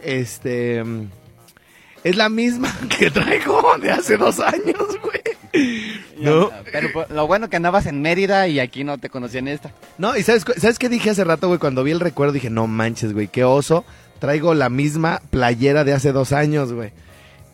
este, 0.00 0.82
es 2.04 2.16
la 2.16 2.28
misma 2.28 2.74
que 2.98 3.10
traigo 3.10 3.78
de 3.80 3.92
hace 3.92 4.16
dos 4.16 4.40
años, 4.40 4.98
güey. 5.02 5.22
No. 6.18 6.50
Pero 6.70 6.92
pues, 6.92 7.10
lo 7.10 7.26
bueno 7.26 7.48
que 7.50 7.56
andabas 7.56 7.86
en 7.86 8.00
Mérida 8.00 8.48
y 8.48 8.58
aquí 8.58 8.84
no 8.84 8.98
te 8.98 9.10
conocían 9.10 9.48
esta. 9.48 9.72
No, 9.98 10.16
y 10.16 10.22
¿sabes, 10.22 10.44
¿sabes 10.56 10.78
qué 10.78 10.88
dije 10.88 11.10
hace 11.10 11.24
rato, 11.24 11.48
güey? 11.48 11.58
Cuando 11.58 11.84
vi 11.84 11.92
el 11.92 12.00
recuerdo 12.00 12.32
dije, 12.32 12.50
no 12.50 12.66
manches, 12.66 13.12
güey, 13.12 13.28
qué 13.28 13.44
oso. 13.44 13.84
Traigo 14.18 14.54
la 14.54 14.70
misma 14.70 15.20
playera 15.30 15.84
de 15.84 15.92
hace 15.92 16.12
dos 16.12 16.32
años, 16.32 16.72
güey. 16.72 16.92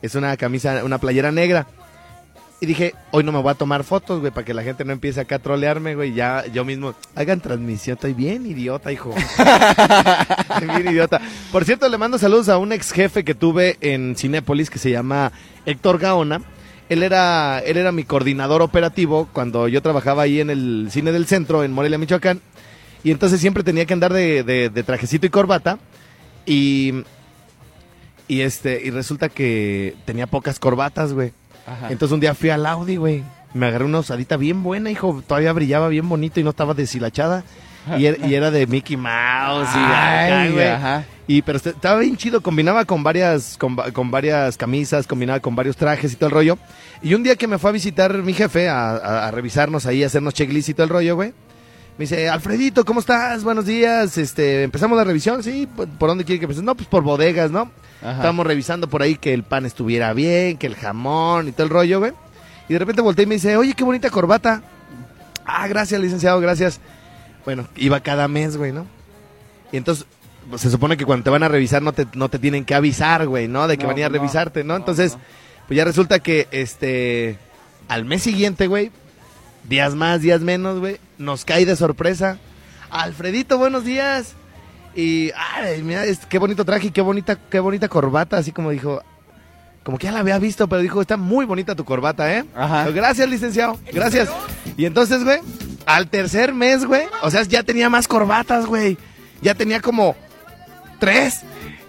Es 0.01 0.15
una 0.15 0.37
camisa, 0.37 0.85
una 0.85 0.99
playera 0.99 1.33
negra. 1.33 1.67
Y 2.61 2.67
dije, 2.67 2.95
hoy 3.13 3.23
no 3.23 3.31
me 3.31 3.41
voy 3.41 3.53
a 3.53 3.55
tomar 3.55 3.85
fotos, 3.85 4.19
güey, 4.19 4.33
para 4.33 4.45
que 4.45 4.53
la 4.53 4.65
gente 4.65 4.85
no 4.85 4.93
empiece 4.93 5.21
acá 5.21 5.37
a 5.37 5.39
trolearme, 5.39 5.95
güey. 5.95 6.13
Ya 6.13 6.45
yo 6.53 6.65
mismo, 6.65 6.93
hagan 7.15 7.41
transmisión, 7.41 7.95
estoy 7.95 8.15
bien 8.15 8.47
idiota, 8.47 8.91
hijo. 8.91 9.15
Estoy 10.51 10.67
bien 10.83 10.89
idiota. 10.93 11.21
Por 11.53 11.65
cierto, 11.65 11.89
le 11.89 11.99
mando 11.99 12.19
saludos 12.19 12.49
a 12.49 12.59
un 12.59 12.73
ex 12.73 12.91
jefe 12.93 13.23
que 13.25 13.35
tuve 13.37 13.77
en 13.81 14.17
Cinépolis 14.17 14.71
que 14.71 14.79
se 14.81 14.91
llama 14.91 15.31
Héctor 15.67 15.99
Gaona. 15.99 16.41
Él 16.89 17.03
era, 17.05 17.61
él 17.61 17.77
era 17.77 17.93
mi 17.93 18.03
coordinador 18.03 18.61
operativo 18.63 19.29
cuando 19.33 19.69
yo 19.69 19.81
trabajaba 19.83 20.23
ahí 20.23 20.41
en 20.41 20.51
el 20.51 20.89
cine 20.91 21.13
del 21.13 21.27
centro, 21.27 21.63
en 21.63 21.73
Morelia, 21.73 21.99
Michoacán. 21.99 22.41
Y 23.05 23.13
entonces 23.13 23.41
siempre 23.41 23.63
tenía 23.63 23.85
que 23.87 23.93
andar 23.95 24.13
de, 24.13 24.43
de- 24.43 24.69
de 24.71 24.83
trajecito 24.83 25.27
y 25.27 25.31
corbata. 25.31 25.79
Y, 26.45 27.05
Y 28.27 28.41
este, 28.41 28.81
y 28.85 28.91
resulta 28.91 29.29
que 29.29 29.95
tenía 30.05 30.27
pocas 30.27 30.59
corbatas, 30.59 31.13
güey. 31.13 31.33
Ajá. 31.73 31.89
Entonces 31.91 32.13
un 32.15 32.21
día 32.21 32.35
fui 32.35 32.51
al 32.51 32.65
Audi, 32.67 32.97
güey. 32.97 33.23
Me 33.55 33.67
agarré 33.67 33.85
una 33.85 34.01
usadita 34.01 34.37
bien 34.37 34.63
buena, 34.63 34.91
hijo. 34.91 35.23
Todavía 35.27 35.53
brillaba 35.53 35.89
bien 35.89 36.09
bonito 36.09 36.39
y 36.41 36.45
no 36.45 36.51
estaba 36.51 36.75
deshilachada. 36.75 37.45
Y 37.97 38.05
era, 38.05 38.27
y 38.27 38.35
era 38.35 38.51
de 38.51 38.67
Mickey 38.67 38.99
Mouse 38.99 39.69
y 39.75 39.79
Ay, 39.79 40.51
güey. 40.53 40.69
ajá. 40.69 41.05
Y 41.27 41.41
pero 41.41 41.57
este- 41.57 41.71
estaba 41.71 41.99
bien 42.01 42.19
chido, 42.19 42.43
combinaba 42.43 42.85
con 42.85 43.03
varias, 43.03 43.57
con, 43.57 43.77
con 43.77 44.11
varias 44.11 44.59
camisas, 44.59 45.07
combinaba 45.07 45.41
con 45.41 45.57
varios 45.57 45.77
trajes 45.77 46.13
y 46.13 46.17
todo 46.17 46.27
el 46.29 46.35
rollo. 46.35 46.59
Y 47.03 47.15
un 47.15 47.23
día 47.23 47.37
que 47.37 47.47
me 47.47 47.57
fue 47.57 47.71
a 47.71 47.73
visitar 47.73 48.13
mi 48.19 48.35
jefe 48.35 48.69
a, 48.69 48.91
a- 48.91 49.29
a 49.29 49.31
revisarnos 49.31 49.87
ahí, 49.87 50.03
a 50.03 50.07
hacernos 50.09 50.35
checklist 50.35 50.69
y 50.69 50.75
todo 50.75 50.85
el 50.85 50.91
rollo, 50.91 51.15
güey. 51.17 51.33
Me 51.99 52.05
dice, 52.05 52.29
Alfredito, 52.29 52.85
¿cómo 52.85 53.01
estás? 53.01 53.43
Buenos 53.43 53.67
días. 53.67 54.17
Este, 54.19 54.63
empezamos 54.63 54.97
la 54.97 55.03
revisión, 55.05 55.43
sí. 55.43 55.67
¿Por, 55.67 55.89
por 55.89 56.09
dónde 56.09 56.25
quiere 56.25 56.39
que 56.39 56.45
empecemos? 56.45 56.65
No, 56.65 56.75
pues 56.77 56.89
por 56.89 57.03
bodegas, 57.03 57.51
¿no? 57.51 57.73
Ajá. 58.01 58.13
Estábamos 58.13 58.47
revisando 58.47 58.89
por 58.89 59.03
ahí 59.03 59.17
que 59.17 59.35
el 59.35 59.43
pan 59.43 59.67
estuviera 59.67 60.13
bien, 60.13 60.59
que 60.59 60.69
el 60.69 60.77
jamón 60.77 61.49
y 61.49 61.53
todo 61.53 61.65
el 61.65 61.71
rollo, 61.71 61.99
güey. 61.99 62.13
Y 62.69 62.75
de 62.75 62.79
repente 62.79 63.03
volteé 63.03 63.25
y 63.25 63.27
me 63.27 63.35
dice, 63.35 63.57
oye, 63.57 63.75
qué 63.75 63.83
bonita 63.83 64.11
corbata. 64.11 64.63
Ah, 65.45 65.67
gracias, 65.67 66.01
licenciado, 66.01 66.39
gracias. 66.41 66.81
Bueno, 67.45 67.67
iba 67.77 67.99
cada 68.01 68.29
mes, 68.29 68.57
güey, 68.57 68.71
¿no? 68.71 68.87
Y 69.73 69.77
entonces, 69.79 70.07
pues, 70.49 70.63
se 70.63 70.71
supone 70.71 70.97
que 70.97 71.05
cuando 71.05 71.25
te 71.25 71.31
van 71.31 71.43
a 71.43 71.49
revisar 71.49 71.83
no 71.83 71.93
te, 71.93 72.07
no 72.15 72.29
te 72.29 72.39
tienen 72.39 72.65
que 72.65 72.77
avisar, 72.77 73.27
güey, 73.27 73.49
¿no? 73.49 73.67
De 73.67 73.77
que 73.77 73.85
No, 73.85 73.89
venía 73.89 74.07
a 74.07 74.09
no. 74.11 74.15
revisarte, 74.19 74.63
¿no? 74.63 74.75
No, 74.75 74.77
Entonces, 74.77 75.15
no. 75.15 75.21
pues 75.67 75.77
ya 75.77 75.85
resulta 75.85 76.21
que, 76.21 76.47
este, 76.53 77.39
al 77.89 78.05
mes 78.05 78.23
siguiente, 78.23 78.69
güey, 78.69 78.93
días 79.69 79.97
más, 79.97 80.21
días 80.21 80.43
menos, 80.43 80.79
güey, 80.79 80.99
nos 81.19 81.45
cae 81.45 81.67
de 81.67 81.77
sorpresa. 81.77 82.39
Alfredito, 82.91 83.59
buenos 83.59 83.85
días. 83.85 84.35
Y, 84.95 85.31
ay, 85.37 85.83
mira, 85.83 86.05
es- 86.07 86.25
qué 86.27 86.39
bonito 86.39 86.65
traje 86.65 86.89
y 86.89 86.91
qué 86.91 87.01
bonita, 87.03 87.37
qué 87.37 87.61
bonita 87.61 87.89
corbata, 87.89 88.37
así 88.39 88.51
como 88.53 88.71
dijo, 88.71 89.03
como 89.85 89.99
que 89.99 90.07
ya 90.07 90.13
la 90.13 90.21
había 90.21 90.39
visto, 90.39 90.69
pero 90.69 90.83
dijo, 90.83 91.01
está 91.01 91.17
muy 91.17 91.45
bonita 91.45 91.75
tu 91.75 91.85
corbata, 91.85 92.33
¿eh? 92.35 92.45
Ajá. 92.55 92.89
Gracias, 92.91 93.29
licenciado, 93.29 93.79
gracias. 93.93 94.29
Y 94.77 94.87
entonces, 94.87 95.23
güey, 95.25 95.39
al 95.87 96.09
tercer 96.09 96.53
mes, 96.53 96.85
güey, 96.85 97.03
o 97.23 97.31
sea, 97.31 97.43
ya 97.43 97.63
tenía 97.63 97.89
más 97.91 98.09
corbatas, 98.09 98.67
güey. 98.67 98.97
Ya 99.41 99.55
tenía 99.55 99.81
como 99.81 100.17
tres. 100.99 101.43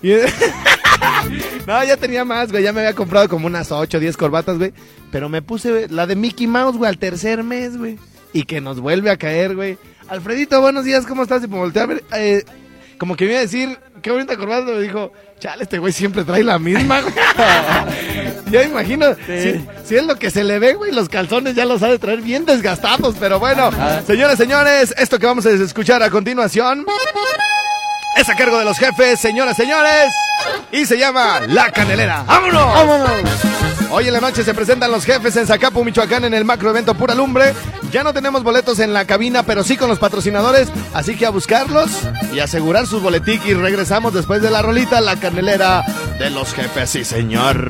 Y- 0.04 0.14
no, 1.68 1.84
ya 1.84 1.98
tenía 1.98 2.24
más, 2.26 2.52
güey. 2.52 2.64
Ya 2.64 2.74
me 2.74 2.82
había 2.82 2.94
comprado 2.94 3.28
como 3.30 3.48
unas 3.48 3.72
8, 3.72 4.00
10 4.00 4.18
corbatas, 4.18 4.58
güey. 4.58 4.74
Pero 5.12 5.30
me 5.30 5.42
puse 5.42 5.88
la 5.90 6.06
de 6.06 6.16
Mickey 6.16 6.48
Mouse, 6.48 6.78
güey, 6.78 6.90
al 6.90 6.98
tercer 7.00 7.44
mes, 7.44 7.78
güey. 7.78 7.98
Y 8.34 8.44
que 8.44 8.62
nos 8.62 8.80
vuelve 8.80 9.10
a 9.10 9.18
caer, 9.18 9.56
güey. 9.56 9.78
Alfredito, 10.08 10.60
buenos 10.62 10.86
días, 10.86 11.06
¿cómo 11.06 11.24
estás? 11.24 11.44
Y 11.44 11.48
me 11.48 11.58
volteé 11.58 11.82
a 11.82 11.86
ver, 11.86 12.04
eh, 12.14 12.44
como 12.98 13.16
que 13.16 13.26
me 13.26 13.32
iba 13.32 13.40
a 13.40 13.44
decir, 13.44 13.78
qué 14.02 14.12
bonita 14.12 14.38
corbata. 14.38 14.72
Me 14.72 14.82
dijo, 14.82 15.12
chale, 15.40 15.64
este 15.64 15.80
güey 15.80 15.94
siempre 15.94 16.24
trae 16.24 16.44
la 16.44 16.60
misma, 16.60 17.02
güey. 17.02 17.14
Yo 18.52 18.64
imagino, 18.64 19.16
si, 19.26 19.64
si 19.86 19.96
es 19.96 20.04
lo 20.04 20.16
que 20.16 20.32
se 20.32 20.44
le 20.44 20.60
ve, 20.60 20.74
güey, 20.74 20.92
los 20.92 21.10
calzones 21.10 21.56
ya 21.56 21.66
los 21.66 21.84
ha 21.84 21.88
de 21.88 22.00
traer 22.00 22.22
bien 22.22 22.46
desgastados. 22.46 23.16
Pero 23.20 23.40
bueno, 23.40 23.70
señores, 24.06 24.38
señores, 24.38 24.94
esto 24.98 25.20
que 25.20 25.26
vamos 25.28 25.46
a 25.46 25.52
escuchar 25.52 26.02
a 26.02 26.10
continuación 26.10 26.86
es 28.18 28.28
a 28.30 28.36
cargo 28.36 28.58
de 28.60 28.66
los 28.66 28.78
jefes, 28.78 29.20
señoras, 29.20 29.56
señores. 29.56 30.12
Y 30.72 30.86
se 30.86 30.98
llama 30.98 31.42
La 31.48 31.72
Canelera. 31.72 32.24
¡Vámonos! 32.24 33.59
Hoy 33.92 34.08
en 34.08 34.14
la 34.14 34.22
noche 34.22 34.44
se 34.44 34.54
presentan 34.54 34.92
los 34.92 35.04
jefes 35.04 35.36
en 35.36 35.48
Zacapu, 35.48 35.84
Michoacán, 35.84 36.24
en 36.24 36.36
el 36.36 36.46
macro 36.46 36.70
evento 36.70 36.94
Pura 36.94 37.16
Lumbre. 37.16 37.56
Ya 37.92 38.04
no 38.04 38.14
tenemos 38.14 38.44
boletos 38.44 38.80
en 38.80 38.94
la 38.94 39.06
cabina, 39.06 39.42
pero 39.44 39.64
sí 39.64 39.78
con 39.78 39.90
los 39.90 39.98
patrocinadores. 39.98 40.70
Así 40.94 41.16
que 41.18 41.26
a 41.26 41.32
buscarlos 41.32 41.90
y 42.32 42.40
asegurar 42.40 42.86
sus 42.86 43.02
boletiquis. 43.02 43.58
Regresamos 43.58 44.14
después 44.14 44.44
de 44.44 44.52
la 44.52 44.62
rolita, 44.62 45.02
La 45.02 45.16
Canelera 45.16 45.84
de 46.20 46.30
los 46.30 46.54
jefes, 46.54 46.90
sí, 46.90 47.04
señor. 47.04 47.70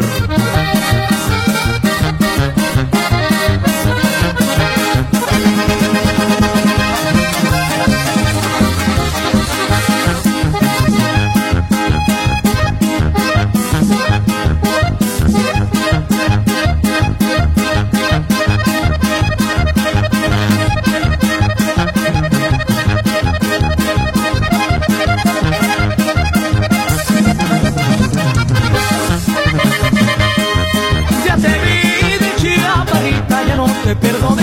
Te 33.83 33.95
pierdo 33.95 34.38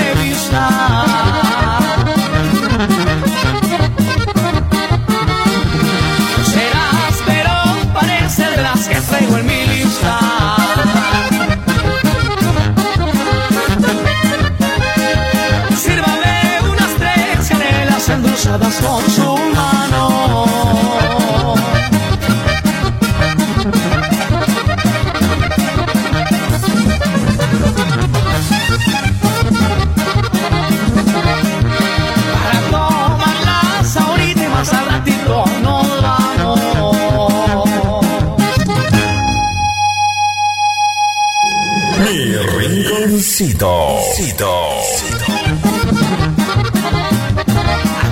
rinconcito. 43.39 44.51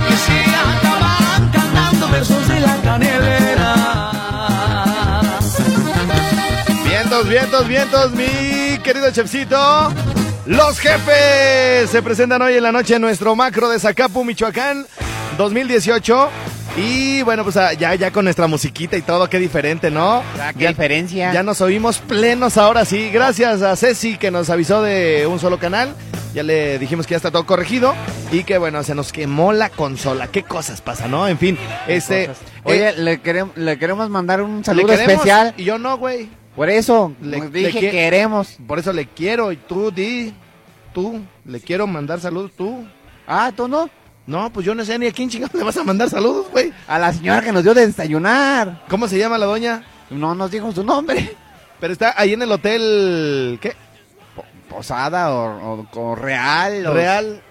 Que 0.07 0.15
se 0.15 0.39
acaban 0.55 1.51
cantando 1.51 2.07
versos 2.09 2.47
de 2.47 2.59
la 2.59 2.77
canelera. 2.81 3.61
Vientos, 6.83 7.27
vientos, 7.27 7.67
vientos, 7.67 8.11
mi 8.11 8.77
querido 8.83 9.11
chefcito. 9.11 9.91
Los 10.45 10.79
jefes 10.79 11.89
se 11.89 12.03
presentan 12.03 12.41
hoy 12.43 12.55
en 12.55 12.63
la 12.63 12.71
noche 12.71 12.95
en 12.95 13.01
nuestro 13.01 13.35
macro 13.35 13.69
de 13.69 13.79
Zacapu, 13.79 14.23
Michoacán 14.23 14.85
2018. 15.37 16.29
Y 16.77 17.21
bueno, 17.21 17.43
pues 17.43 17.55
ah, 17.55 17.71
ya, 17.73 17.95
ya 17.95 18.11
con 18.11 18.25
nuestra 18.25 18.47
musiquita 18.47 18.97
y 18.97 19.01
todo, 19.01 19.29
qué 19.29 19.39
diferente, 19.39 19.89
¿no? 19.91 20.21
Ya, 20.37 20.51
qué 20.51 20.67
diferencia. 20.67 21.31
Ya 21.31 21.41
nos 21.41 21.61
oímos 21.61 21.99
plenos 21.99 22.57
ahora 22.57 22.83
sí. 22.83 23.09
Gracias 23.11 23.61
a 23.61 23.75
Ceci 23.77 24.17
que 24.17 24.29
nos 24.29 24.49
avisó 24.49 24.81
de 24.81 25.25
un 25.25 25.39
solo 25.39 25.57
canal. 25.57 25.95
Ya 26.33 26.43
le 26.43 26.77
dijimos 26.77 27.07
que 27.07 27.11
ya 27.11 27.17
está 27.17 27.31
todo 27.31 27.45
corregido. 27.45 27.93
Y 28.33 28.43
que 28.43 28.57
bueno, 28.57 28.83
se 28.83 28.93
nos 28.93 29.13
quemó 29.13 29.53
la 29.53 29.69
consola. 29.69 30.27
Qué 30.27 30.43
cosas 30.43 30.81
pasan, 30.81 31.11
¿no? 31.11 31.29
En 31.29 31.37
fin, 31.37 31.57
este. 31.87 32.29
Oye, 32.65 32.89
eh, 32.89 32.93
le, 32.97 33.21
queremos, 33.21 33.55
le 33.55 33.79
queremos 33.79 34.09
mandar 34.09 34.41
un 34.41 34.65
saludo 34.65 34.87
queremos, 34.87 35.13
especial. 35.13 35.53
Y 35.55 35.63
yo 35.63 35.77
no, 35.77 35.97
güey. 35.97 36.29
Por 36.57 36.69
eso, 36.69 37.13
Le- 37.21 37.37
nos 37.39 37.51
le 37.51 37.67
dije 37.67 37.89
queremos. 37.89 38.57
Por 38.67 38.79
eso 38.79 38.91
le 38.91 39.05
quiero. 39.07 39.53
Y 39.53 39.57
tú, 39.57 39.91
di. 39.91 40.33
Tú. 40.93 41.21
Le 41.45 41.61
quiero 41.61 41.87
mandar 41.87 42.19
saludos, 42.19 42.51
tú. 42.57 42.85
Ah, 43.27 43.53
¿tú 43.55 43.69
no? 43.69 43.89
No, 44.27 44.49
pues 44.51 44.65
yo 44.65 44.73
no 44.73 44.83
sé 44.83 44.97
ni 44.97 45.07
a 45.07 45.11
quién 45.11 45.29
chingados 45.29 45.53
le 45.57 45.63
vas 45.63 45.77
a 45.77 45.83
mandar 45.83 46.09
saludos, 46.09 46.47
güey. 46.51 46.73
A 46.87 46.97
la 46.99 47.13
señora 47.13 47.41
que 47.41 47.51
nos 47.51 47.63
dio 47.63 47.73
de 47.73 47.85
desayunar. 47.87 48.83
¿Cómo 48.89 49.07
se 49.07 49.17
llama 49.19 49.37
la 49.37 49.45
doña? 49.45 49.83
No 50.09 50.33
nos 50.35 50.51
dijo 50.51 50.71
su 50.71 50.83
nombre. 50.83 51.35
Pero 51.79 51.93
está 51.93 52.13
ahí 52.17 52.33
en 52.33 52.41
el 52.41 52.51
hotel. 52.51 53.59
¿Qué? 53.61 53.73
Posada 54.69 55.31
o, 55.31 55.81
o- 55.81 55.87
o 55.93 56.15
Real. 56.15 56.85
o- 56.87 56.93
Real. 56.93 57.41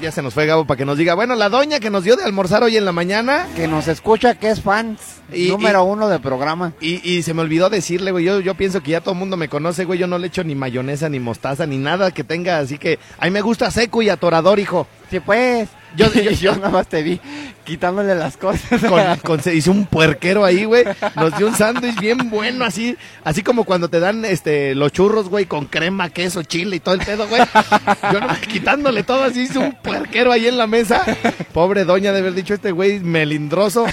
Ya 0.00 0.10
se 0.10 0.22
nos 0.22 0.34
fue 0.34 0.46
Gabo 0.46 0.64
para 0.66 0.78
que 0.78 0.84
nos 0.84 0.98
diga. 0.98 1.14
Bueno, 1.14 1.34
la 1.36 1.48
doña 1.48 1.78
que 1.78 1.90
nos 1.90 2.02
dio 2.02 2.16
de 2.16 2.24
almorzar 2.24 2.62
hoy 2.62 2.76
en 2.76 2.84
la 2.84 2.92
mañana. 2.92 3.46
Que 3.54 3.68
nos 3.68 3.88
escucha, 3.88 4.34
que 4.34 4.50
es 4.50 4.60
fans. 4.60 5.00
Y- 5.32 5.48
número 5.48 5.84
y- 5.86 5.90
uno 5.90 6.08
del 6.08 6.20
programa. 6.20 6.72
Y, 6.80 7.08
y 7.08 7.22
se 7.22 7.34
me 7.34 7.42
olvidó 7.42 7.70
decirle, 7.70 8.10
güey. 8.10 8.24
Yo, 8.24 8.40
yo 8.40 8.54
pienso 8.54 8.82
que 8.82 8.90
ya 8.92 9.00
todo 9.00 9.12
el 9.12 9.18
mundo 9.20 9.36
me 9.36 9.48
conoce, 9.48 9.84
güey. 9.84 9.98
Yo 9.98 10.06
no 10.06 10.18
le 10.18 10.26
echo 10.28 10.42
ni 10.44 10.54
mayonesa, 10.54 11.08
ni 11.08 11.20
mostaza, 11.20 11.66
ni 11.66 11.78
nada 11.78 12.10
que 12.10 12.24
tenga. 12.24 12.58
Así 12.58 12.78
que 12.78 12.98
a 13.18 13.24
mí 13.26 13.30
me 13.30 13.40
gusta 13.42 13.70
seco 13.70 14.02
y 14.02 14.08
atorador, 14.08 14.58
hijo. 14.58 14.86
Sí, 15.12 15.20
pues. 15.20 15.68
Yo- 15.94 16.10
Yo, 16.40 16.56
nada 16.56 16.70
más 16.70 16.86
te 16.88 17.02
vi 17.02 17.20
quitándole 17.64 18.14
las 18.14 18.38
cosas. 18.38 18.80
Con, 18.82 19.16
con- 19.22 19.42
se 19.42 19.54
hizo 19.54 19.70
un 19.70 19.84
puerquero 19.84 20.42
ahí, 20.42 20.64
güey. 20.64 20.84
Nos 21.16 21.36
dio 21.36 21.46
un 21.48 21.54
sándwich 21.54 22.00
bien 22.00 22.30
bueno, 22.30 22.64
así, 22.64 22.96
así 23.24 23.42
como 23.42 23.64
cuando 23.64 23.88
te 23.90 24.00
dan 24.00 24.24
este 24.24 24.74
los 24.74 24.90
churros, 24.90 25.28
güey, 25.28 25.44
con 25.44 25.66
crema, 25.66 26.08
queso, 26.08 26.42
chile 26.44 26.76
y 26.76 26.80
todo 26.80 26.94
el 26.94 27.02
pedo, 27.04 27.28
güey. 27.28 27.42
Yo 28.10 28.20
no 28.20 28.28
quitándole 28.50 29.02
todo 29.02 29.22
así, 29.24 29.42
hizo 29.42 29.60
un 29.60 29.72
puerquero 29.74 30.32
ahí 30.32 30.46
en 30.46 30.56
la 30.56 30.66
mesa. 30.66 31.04
Pobre 31.52 31.84
doña 31.84 32.10
de 32.12 32.20
haber 32.20 32.32
dicho 32.32 32.54
este 32.54 32.72
güey 32.72 32.98
melindroso. 33.00 33.84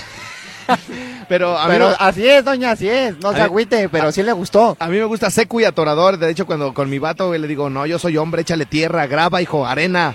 pero 1.27 1.57
a 1.57 1.65
mí, 1.65 1.73
Pero 1.73 1.89
no- 1.89 1.95
así 1.99 2.25
es, 2.27 2.45
doña, 2.45 2.71
así 2.71 2.87
es. 2.89 3.17
No 3.19 3.33
se 3.33 3.41
agüite, 3.41 3.89
pero 3.89 4.11
sí 4.11 4.23
le 4.23 4.31
gustó. 4.31 4.77
a 4.79 4.87
mí 4.87 4.97
me 4.97 5.03
gusta 5.03 5.29
seco 5.31 5.59
y 5.59 5.65
atorador. 5.65 6.17
De 6.17 6.29
hecho, 6.31 6.45
cuando 6.45 6.73
con 6.73 6.89
mi 6.89 6.97
vato, 6.99 7.27
güey, 7.27 7.39
le 7.41 7.47
digo, 7.47 7.69
no, 7.69 7.85
yo 7.85 7.99
soy 7.99 8.17
hombre, 8.17 8.43
échale 8.43 8.65
tierra, 8.65 9.05
grava, 9.07 9.41
hijo, 9.41 9.65
arena. 9.67 10.13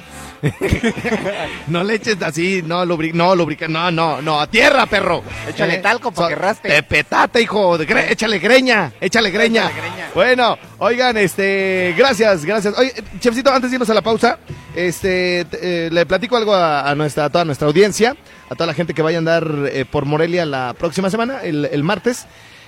no 1.69 1.83
le 1.85 1.95
eches 1.95 2.21
así, 2.23 2.63
no, 2.65 2.85
lubrica, 2.85 3.17
no, 3.17 3.35
lubrica, 3.35 3.69
no, 3.69 3.91
no, 3.91 4.21
no, 4.23 4.41
a 4.41 4.47
tierra, 4.47 4.87
perro. 4.87 5.23
Échale 5.49 5.79
talco 5.79 6.13
pa' 6.13 6.23
so- 6.23 6.29
que 6.29 6.35
raspe. 6.35 6.69
Te 6.69 6.83
petate, 6.83 7.43
hijo, 7.43 7.79
de 7.79 7.87
gre- 7.87 8.11
échale 8.11 8.39
greña, 8.39 8.93
échale 9.01 9.31
greña. 9.31 9.67
Échale 9.67 9.81
greña. 9.81 10.09
Bueno, 10.15 10.59
oigan, 10.79 11.17
este, 11.17 11.95
gracias, 11.97 12.45
gracias. 12.45 12.77
Oye, 12.79 12.93
chefcito, 13.21 13.51
antes 13.53 13.71
de 13.71 13.77
irnos 13.77 13.91
a 13.91 13.95
la 13.95 14.03
pausa, 14.03 14.39
este, 14.75 15.47
eh, 15.53 15.89
le 15.93 16.07
platico 16.07 16.37
algo 16.37 16.55
a, 16.55 16.89
a 16.89 16.95
nuestra, 16.95 17.27
a 17.27 17.31
toda 17.31 17.45
nuestra 17.45 17.67
audiencia, 17.67 18.17
a 18.51 18.55
toda 18.55 18.67
la 18.67 18.75
gente 18.75 18.95
que 18.95 19.03
vaya 19.03 19.19
a 19.19 19.21
andar 19.21 19.49
eh, 19.73 19.85
por 19.91 20.05
Morelia 20.05 20.45
la 20.47 20.75
próxima 20.79 21.11
semana, 21.11 21.41
el, 21.43 21.65
el 21.67 21.83
martes. 21.83 22.27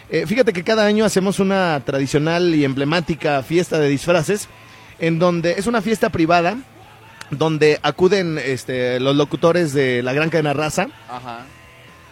Eh, 0.09 0.25
fíjate 0.27 0.53
que 0.53 0.63
cada 0.63 0.87
año 0.87 1.05
hacemos 1.05 1.41
una 1.41 1.81
tradicional 1.85 2.55
y 2.55 2.65
emblemática 2.65 3.43
fiesta 3.43 3.79
de 3.79 3.89
disfraces, 3.89 4.49
en 5.01 5.19
donde 5.19 5.53
es 5.59 5.67
una 5.67 5.83
fiesta 5.83 6.11
privada, 6.11 6.57
donde 7.31 7.79
acuden 7.83 8.39
este, 8.39 9.01
los 9.01 9.17
locutores 9.17 9.73
de 9.73 10.03
la 10.03 10.13
gran 10.13 10.31
cadena 10.31 10.53
raza, 10.53 10.89
Ajá. 11.09 11.45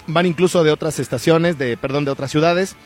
van 0.06 0.26
incluso 0.26 0.64
de 0.64 0.72
otras 0.72 0.98
estaciones, 0.98 1.58
de 1.58 1.76
perdón, 1.76 2.04
de 2.04 2.10
otras 2.10 2.30
ciudades. 2.30 2.76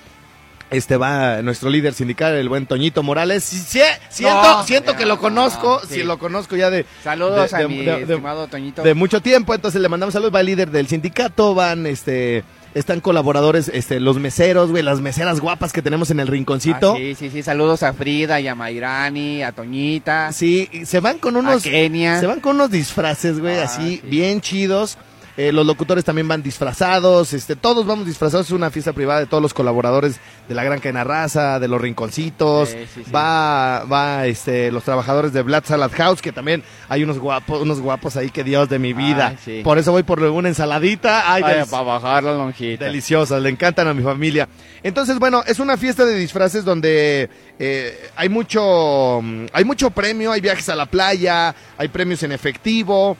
Este 0.71 0.99
va 0.99 1.41
nuestro 1.41 1.71
líder 1.71 1.95
sindical, 1.95 2.35
el 2.35 2.51
buen 2.51 2.67
Toñito 2.67 3.03
Morales. 3.03 3.43
Sí, 3.43 3.57
sí, 3.59 3.81
siento, 4.11 4.43
No, 4.43 4.65
siento 4.65 4.97
que 4.97 5.07
lo 5.07 5.19
conozco, 5.19 5.81
no, 5.83 5.89
sí. 5.89 5.95
sí. 5.95 6.03
lo 6.03 6.19
conozco 6.19 6.57
ya 6.57 6.69
de, 6.69 6.85
Saludos 7.03 7.51
de- 7.51 7.57
a 7.57 7.61
de- 7.61 7.69
mi 7.69 7.85
de- 7.85 8.03
estimado 8.03 8.47
Toñito. 8.49 8.83
de 8.83 8.93
mucho 8.93 9.23
tiempo. 9.23 9.55
Entonces 9.55 9.81
le 9.81 9.89
mandamos 9.89 10.13
saludos. 10.13 10.35
Va 10.35 10.41
el 10.41 10.47
líder 10.47 10.71
del 10.71 10.87
sindicato, 10.87 11.55
van 11.55 11.87
este 11.87 12.45
están 12.75 13.01
colaboradores, 13.01 13.71
este, 13.73 14.01
los 14.01 14.19
meseros, 14.19 14.71
güey, 14.71 14.83
las 14.83 15.01
meseras 15.01 15.41
guapas 15.41 15.73
que 15.73 15.83
tenemos 15.83 16.11
en 16.11 16.21
el 16.21 16.29
rinconcito. 16.29 16.95
Ah, 16.95 16.99
sí, 16.99 17.15
sí, 17.15 17.31
sí. 17.31 17.43
Saludos 17.43 17.83
a 17.83 17.93
Frida 17.93 18.41
y 18.41 18.49
a 18.49 18.55
Mayrani, 18.55 19.43
a 19.43 19.53
Toñita. 19.53 20.33
Sí, 20.33 20.69
se 20.85 21.01
van 21.01 21.19
con 21.19 21.37
unos 21.37 21.67
A 21.67 21.71
Kenia. 21.71 22.21
se 22.21 22.27
van 22.27 22.41
con 22.41 22.57
unos 22.57 22.71
disfraces, 22.71 23.41
güey, 23.41 23.59
Ah, 23.59 23.65
así 23.65 24.01
sí. 24.03 24.09
bien 24.09 24.41
chidos. 24.41 24.99
Eh, 25.39 25.53
los 25.53 25.65
locutores 25.65 26.05
también 26.05 26.27
van 26.27 26.43
disfrazados, 26.43 27.33
este, 27.33 27.55
todos 27.55 27.87
vamos 27.87 28.07
disfrazados, 28.07 28.47
es 28.47 28.53
una 28.53 28.73
fiesta 28.73 28.93
privada 28.93 29.21
de 29.21 29.27
todos 29.27 29.41
los 29.41 29.55
colaboradores 29.55 30.19
de 30.49 30.55
la 30.57 30.65
Gran 30.65 30.81
Cadena 30.81 31.05
Raza, 31.05 31.61
de 31.61 31.69
los 31.69 31.81
rinconcitos, 31.81 32.71
Sí, 32.71 32.77
sí, 32.93 33.03
sí. 33.05 33.11
va, 33.13 33.85
va, 33.85 34.27
este, 34.27 34.73
los 34.73 34.83
trabajadores 34.83 35.33
de 35.33 35.43
Black 35.43 35.65
Salad 35.65 35.93
House, 35.93 36.21
que 36.23 36.33
también 36.33 36.65
hay 36.89 37.05
unos 37.05 37.21
guapos, 37.21 37.63
unos 37.63 37.79
guapos 37.79 38.17
ahí 38.17 38.31
que 38.31 38.43
Dios 38.43 38.69
de 38.69 38.81
mi 38.81 38.93
vida. 38.95 39.29
Ay, 39.29 39.39
sí. 39.45 39.61
Por 39.63 39.79
eso 39.79 39.93
voy 39.93 40.03
por 40.03 40.21
una 40.21 40.49
ensaladita, 40.49 41.33
ay, 41.33 41.43
para 41.71 41.83
bajar 41.85 42.25
la 42.25 42.33
lonjita. 42.33 42.87
deliciosas, 42.87 43.41
le 43.41 43.51
encantan 43.51 43.87
a 43.87 43.95
mi 43.95 44.03
familia. 44.03 44.49
Entonces, 44.83 45.21
bueno, 45.21 45.45
es 45.47 45.61
una 45.61 45.77
fiesta 45.77 46.05
de 46.05 46.17
disfraces 46.17 46.65
donde 46.65 47.31
eh, 47.61 48.11
hay 48.17 48.29
mucho, 48.29 49.23
hay 49.53 49.65
mucho 49.65 49.91
premio, 49.91 50.33
hay 50.33 50.41
viajes 50.41 50.69
a 50.69 50.75
la 50.75 50.87
playa, 50.87 51.55
hay 51.77 51.87
premios 51.87 52.25
en 52.25 52.33
efectivo. 52.33 53.17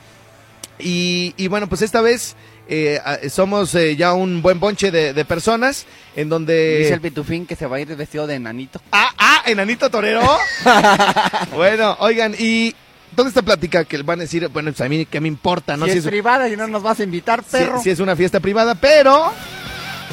Y, 0.79 1.33
y 1.37 1.47
bueno, 1.47 1.67
pues 1.67 1.81
esta 1.81 2.01
vez 2.01 2.35
eh, 2.67 2.99
somos 3.29 3.75
eh, 3.75 3.95
ya 3.95 4.13
un 4.13 4.41
buen 4.41 4.59
bonche 4.59 4.91
de, 4.91 5.13
de 5.13 5.25
personas 5.25 5.85
en 6.15 6.29
donde... 6.29 6.79
Dice 6.79 6.93
el 6.93 7.01
pitufín 7.01 7.45
que 7.45 7.55
se 7.55 7.65
va 7.67 7.77
a 7.77 7.79
ir 7.81 7.93
vestido 7.95 8.25
de 8.27 8.35
enanito. 8.35 8.81
Ah, 8.91 9.09
ah, 9.17 9.41
enanito 9.45 9.89
torero. 9.89 10.21
bueno, 11.55 11.97
oigan, 11.99 12.35
y 12.37 12.73
toda 13.15 13.27
esta 13.29 13.41
plática 13.41 13.83
que 13.85 14.01
van 14.03 14.19
a 14.19 14.23
decir, 14.23 14.47
bueno, 14.49 14.71
pues 14.71 14.81
a 14.81 14.89
mí 14.89 15.05
qué 15.05 15.19
me 15.19 15.27
importa, 15.27 15.75
¿no? 15.77 15.85
si 15.85 15.91
Si 15.93 15.97
es 15.99 16.05
es- 16.05 16.09
privada 16.09 16.47
y 16.47 16.55
no 16.55 16.67
nos 16.67 16.83
vas 16.83 16.99
a 16.99 17.03
invitar, 17.03 17.43
perro. 17.43 17.81
sí 17.81 17.89
es 17.89 17.99
una 17.99 18.15
fiesta 18.15 18.39
privada, 18.39 18.75
pero 18.75 19.31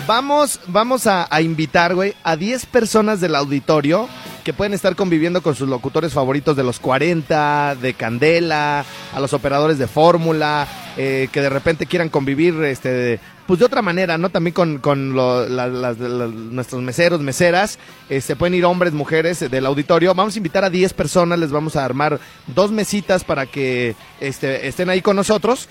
vamos, 0.07 0.61
vamos 0.67 1.07
a, 1.07 1.27
a 1.31 1.41
invitar, 1.43 1.95
güey, 1.95 2.15
a 2.25 2.37
10 2.37 2.67
personas 2.67 3.21
del 3.21 3.35
auditorio 3.35 4.09
que 4.47 4.53
pueden 4.53 4.75
estar 4.75 4.95
conviviendo 4.95 5.43
con 5.43 5.57
sus 5.57 5.69
locutores 5.69 6.13
favoritos 6.13 6.57
de 6.57 6.63
los 6.63 6.79
40, 6.79 7.75
de 7.83 7.95
Candela, 7.95 8.85
a 9.13 9.19
los 9.19 9.33
operadores 9.33 9.77
de 9.77 9.89
Fórmula, 9.89 10.69
eh, 10.97 11.27
que 11.33 11.41
de 11.41 11.49
repente 11.49 11.87
quieran 11.87 12.11
convivir, 12.11 12.55
este, 12.63 12.89
de- 12.91 13.21
pues 13.49 13.59
de 13.59 13.65
otra 13.67 13.83
manera, 13.83 14.19
¿no? 14.19 14.31
También 14.31 14.55
con, 14.55 14.79
con 14.79 15.15
lo- 15.15 15.49
la- 15.49 15.67
las- 15.67 15.99
la- 15.99 16.29
nuestros 16.29 16.81
meseros, 16.81 17.21
meseras, 17.23 17.81
este, 18.09 18.37
pueden 18.37 18.55
ir 18.55 18.65
hombres, 18.65 18.93
mujeres 18.93 19.43
eh, 19.43 19.49
del 19.49 19.67
auditorio. 19.67 20.15
Vamos 20.15 20.37
a 20.37 20.39
invitar 20.39 20.63
a 20.65 20.71
10 20.71 20.93
personas, 20.95 21.41
les 21.41 21.51
vamos 21.51 21.75
a 21.75 21.85
armar 21.85 22.21
dos 22.47 22.71
mesitas 22.71 23.25
para 23.25 23.47
que 23.47 23.97
este, 24.21 24.69
estén 24.69 24.91
ahí 24.91 25.03
con 25.03 25.17
nosotros. 25.17 25.69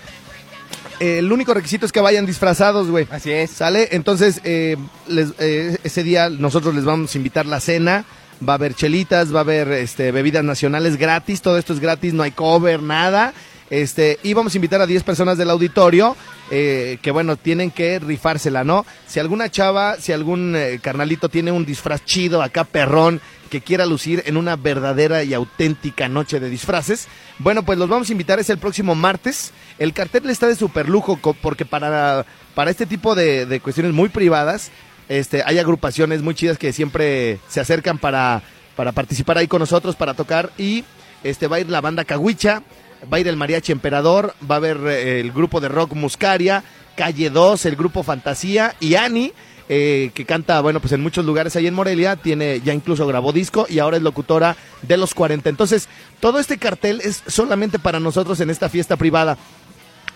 Eh, 1.00 1.20
el 1.20 1.32
único 1.32 1.54
requisito 1.54 1.86
es 1.86 1.94
que 1.94 2.02
vayan 2.02 2.26
disfrazados, 2.26 2.90
güey. 2.92 3.08
Así 3.10 3.32
es. 3.32 3.52
¿Sale? 3.52 3.88
Entonces, 3.92 4.42
eh, 4.44 4.76
les- 5.08 5.32
eh, 5.40 5.78
ese 5.86 6.04
día 6.04 6.30
nosotros 6.30 6.76
les 6.76 6.84
vamos 6.84 7.16
a 7.16 7.18
invitar 7.18 7.46
la 7.46 7.62
cena. 7.62 8.04
Va 8.48 8.54
a 8.54 8.56
haber 8.56 8.74
chelitas, 8.74 9.34
va 9.34 9.40
a 9.40 9.44
haber 9.44 9.72
este, 9.72 10.12
bebidas 10.12 10.44
nacionales 10.44 10.98
gratis. 10.98 11.42
Todo 11.42 11.58
esto 11.58 11.74
es 11.74 11.80
gratis, 11.80 12.14
no 12.14 12.24
hay 12.24 12.32
cover, 12.32 12.82
nada. 12.82 13.34
Este, 13.70 14.20
y 14.22 14.34
vamos 14.34 14.54
a 14.54 14.58
invitar 14.58 14.82
a 14.82 14.86
10 14.86 15.04
personas 15.04 15.38
del 15.38 15.50
auditorio 15.50 16.16
eh, 16.52 17.00
que, 17.02 17.12
bueno, 17.12 17.36
tienen 17.36 17.72
que 17.72 17.98
rifársela, 17.98 18.64
¿no? 18.64 18.86
Si 19.08 19.20
alguna 19.20 19.50
chava, 19.50 19.98
si 20.00 20.12
algún 20.12 20.56
eh, 20.56 20.80
carnalito 20.82 21.30
tiene 21.30 21.52
un 21.52 21.66
disfraz 21.66 22.04
chido 22.06 22.44
acá, 22.44 22.64
perrón, 22.64 23.22
que 23.50 23.62
quiera 23.62 23.86
lucir 23.86 24.22
en 24.26 24.38
una 24.38 24.56
verdadera 24.56 25.24
y 25.24 25.34
auténtica 25.34 26.08
noche 26.10 26.40
de 26.40 26.50
disfraces, 26.50 27.08
bueno, 27.40 27.64
pues 27.64 27.80
los 27.80 27.90
vamos 27.90 28.10
a 28.10 28.12
invitar, 28.12 28.40
es 28.40 28.50
el 28.50 28.60
próximo 28.60 28.94
martes. 28.94 29.52
El 29.80 29.94
cartel 29.94 30.30
está 30.30 30.48
de 30.48 30.56
super 30.56 30.88
lujo 30.88 31.18
porque 31.42 31.66
para, 31.66 32.26
para 32.54 32.72
este 32.72 32.86
tipo 32.86 33.16
de 33.16 33.60
cuestiones 33.64 33.94
muy 33.94 34.10
privadas, 34.10 34.72
este, 35.10 35.44
hay 35.46 35.60
agrupaciones 35.60 36.22
muy 36.22 36.36
chidas 36.36 36.58
que 36.58 36.74
siempre 36.74 37.40
se 37.48 37.60
acercan 37.60 37.98
para, 37.98 38.42
para 38.76 38.92
participar 38.92 39.38
ahí 39.38 39.48
con 39.48 39.60
nosotros, 39.60 39.96
para 39.96 40.14
tocar. 40.14 40.52
Y 40.58 40.84
este, 41.24 41.48
va 41.48 41.58
a 41.58 41.60
ir 41.60 41.70
la 41.70 41.82
banda 41.82 42.06
Cahuicha, 42.06 42.64
va 43.12 43.18
a 43.18 43.20
ir 43.20 43.28
el 43.28 43.38
Mariachi 43.38 43.72
Emperador, 43.72 44.34
va 44.50 44.56
a 44.56 44.58
haber 44.58 44.78
eh, 44.88 45.20
el 45.20 45.32
grupo 45.32 45.62
de 45.62 45.70
rock 45.70 45.94
Muscaria, 45.94 46.64
Calle 46.96 47.30
2, 47.30 47.66
el 47.66 47.76
grupo 47.76 48.04
Fantasía 48.04 48.76
y 48.80 48.96
Ani. 48.96 49.34
eh, 49.68 50.12
que 50.14 50.26
canta, 50.26 50.62
bueno, 50.62 50.80
pues 50.80 50.94
en 50.94 51.02
muchos 51.02 51.26
lugares 51.26 51.56
ahí 51.56 51.66
en 51.68 51.74
Morelia, 51.74 52.16
tiene, 52.16 52.62
ya 52.62 52.74
incluso 52.74 53.08
grabó 53.08 53.32
disco 53.32 53.66
y 53.68 53.80
ahora 53.80 53.98
es 53.98 54.04
locutora 54.04 54.56
de 54.84 54.98
los 54.98 55.14
40. 55.16 55.50
Entonces, 55.50 55.90
todo 56.20 56.40
este 56.40 56.58
cartel 56.58 57.02
es 57.04 57.24
solamente 57.28 57.80
para 57.80 58.00
nosotros 58.00 58.40
en 58.42 58.50
esta 58.50 58.70
fiesta 58.70 58.96
privada. 58.96 59.38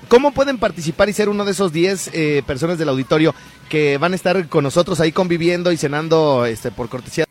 ¿Cómo 0.08 0.32
pueden 0.32 0.58
participar 0.58 1.10
y 1.10 1.14
ser 1.14 1.30
uno 1.30 1.46
de 1.46 1.52
esos 1.52 1.72
10 1.72 2.12
eh, 2.14 2.44
personas 2.46 2.78
del 2.78 2.90
auditorio 2.90 3.36
que 3.68 3.98
van 3.98 4.14
a 4.14 4.16
estar 4.16 4.48
con 4.48 4.64
nosotros 4.64 5.00
ahí 5.00 5.12
conviviendo 5.12 5.72
y 5.72 5.78
cenando 5.78 6.46
este, 6.46 6.72
por 6.72 6.90
cortesía? 6.90 7.26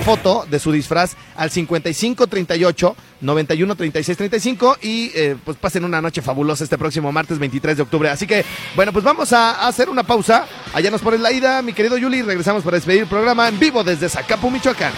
Foto 0.00 0.46
de 0.50 0.58
su 0.58 0.72
disfraz 0.72 1.16
al 1.36 1.50
55 1.50 2.26
38 2.26 2.96
91 3.20 3.74
36 3.76 4.16
35 4.16 4.78
y 4.82 5.10
eh, 5.14 5.36
pues 5.44 5.56
pasen 5.56 5.84
una 5.84 6.00
noche 6.00 6.22
fabulosa 6.22 6.64
este 6.64 6.78
próximo 6.78 7.12
martes 7.12 7.38
23 7.38 7.76
de 7.76 7.82
octubre. 7.82 8.08
Así 8.08 8.26
que, 8.26 8.44
bueno, 8.76 8.92
pues 8.92 9.04
vamos 9.04 9.32
a 9.32 9.66
hacer 9.66 9.88
una 9.88 10.02
pausa. 10.02 10.46
Allá 10.72 10.90
nos 10.90 11.02
pones 11.02 11.20
la 11.20 11.32
ida, 11.32 11.62
mi 11.62 11.72
querido 11.72 11.98
Yuli, 11.98 12.22
regresamos 12.22 12.62
para 12.62 12.76
despedir 12.76 13.02
el 13.02 13.08
programa 13.08 13.48
en 13.48 13.58
vivo 13.58 13.84
desde 13.84 14.08
Zacapu, 14.08 14.50
Michoacán. 14.50 14.92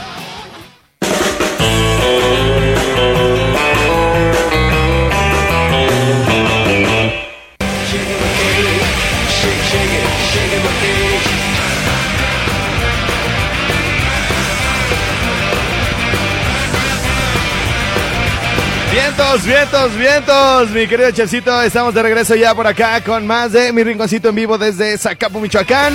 Vientos, 19.14 19.44
vientos, 19.44 19.98
vientos, 19.98 20.70
mi 20.70 20.87
querido 20.87 21.11
Chefcito, 21.11 21.61
estamos 21.61 21.92
de 21.92 22.03
regreso 22.03 22.35
ya 22.35 22.55
por 22.55 22.66
acá 22.66 23.03
con 23.03 23.27
más 23.27 23.53
de 23.53 23.70
Mi 23.70 23.85
Rinconcito 23.85 24.31
en 24.31 24.35
vivo 24.35 24.57
desde 24.57 24.96
Zacapu, 24.96 25.38
Michoacán. 25.38 25.92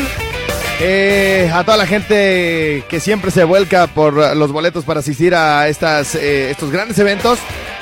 Eh, 0.80 1.50
a 1.52 1.64
toda 1.64 1.78
la 1.78 1.88
gente 1.88 2.84
que 2.88 3.00
siempre 3.00 3.32
se 3.32 3.44
vuelca 3.44 3.88
por 3.88 4.14
los 4.14 4.52
boletos 4.52 4.86
para 4.86 5.00
asistir 5.00 5.34
a 5.34 5.68
estas, 5.68 6.14
eh, 6.14 6.52
estos 6.52 6.70
grandes 6.70 7.00
eventos, 7.00 7.40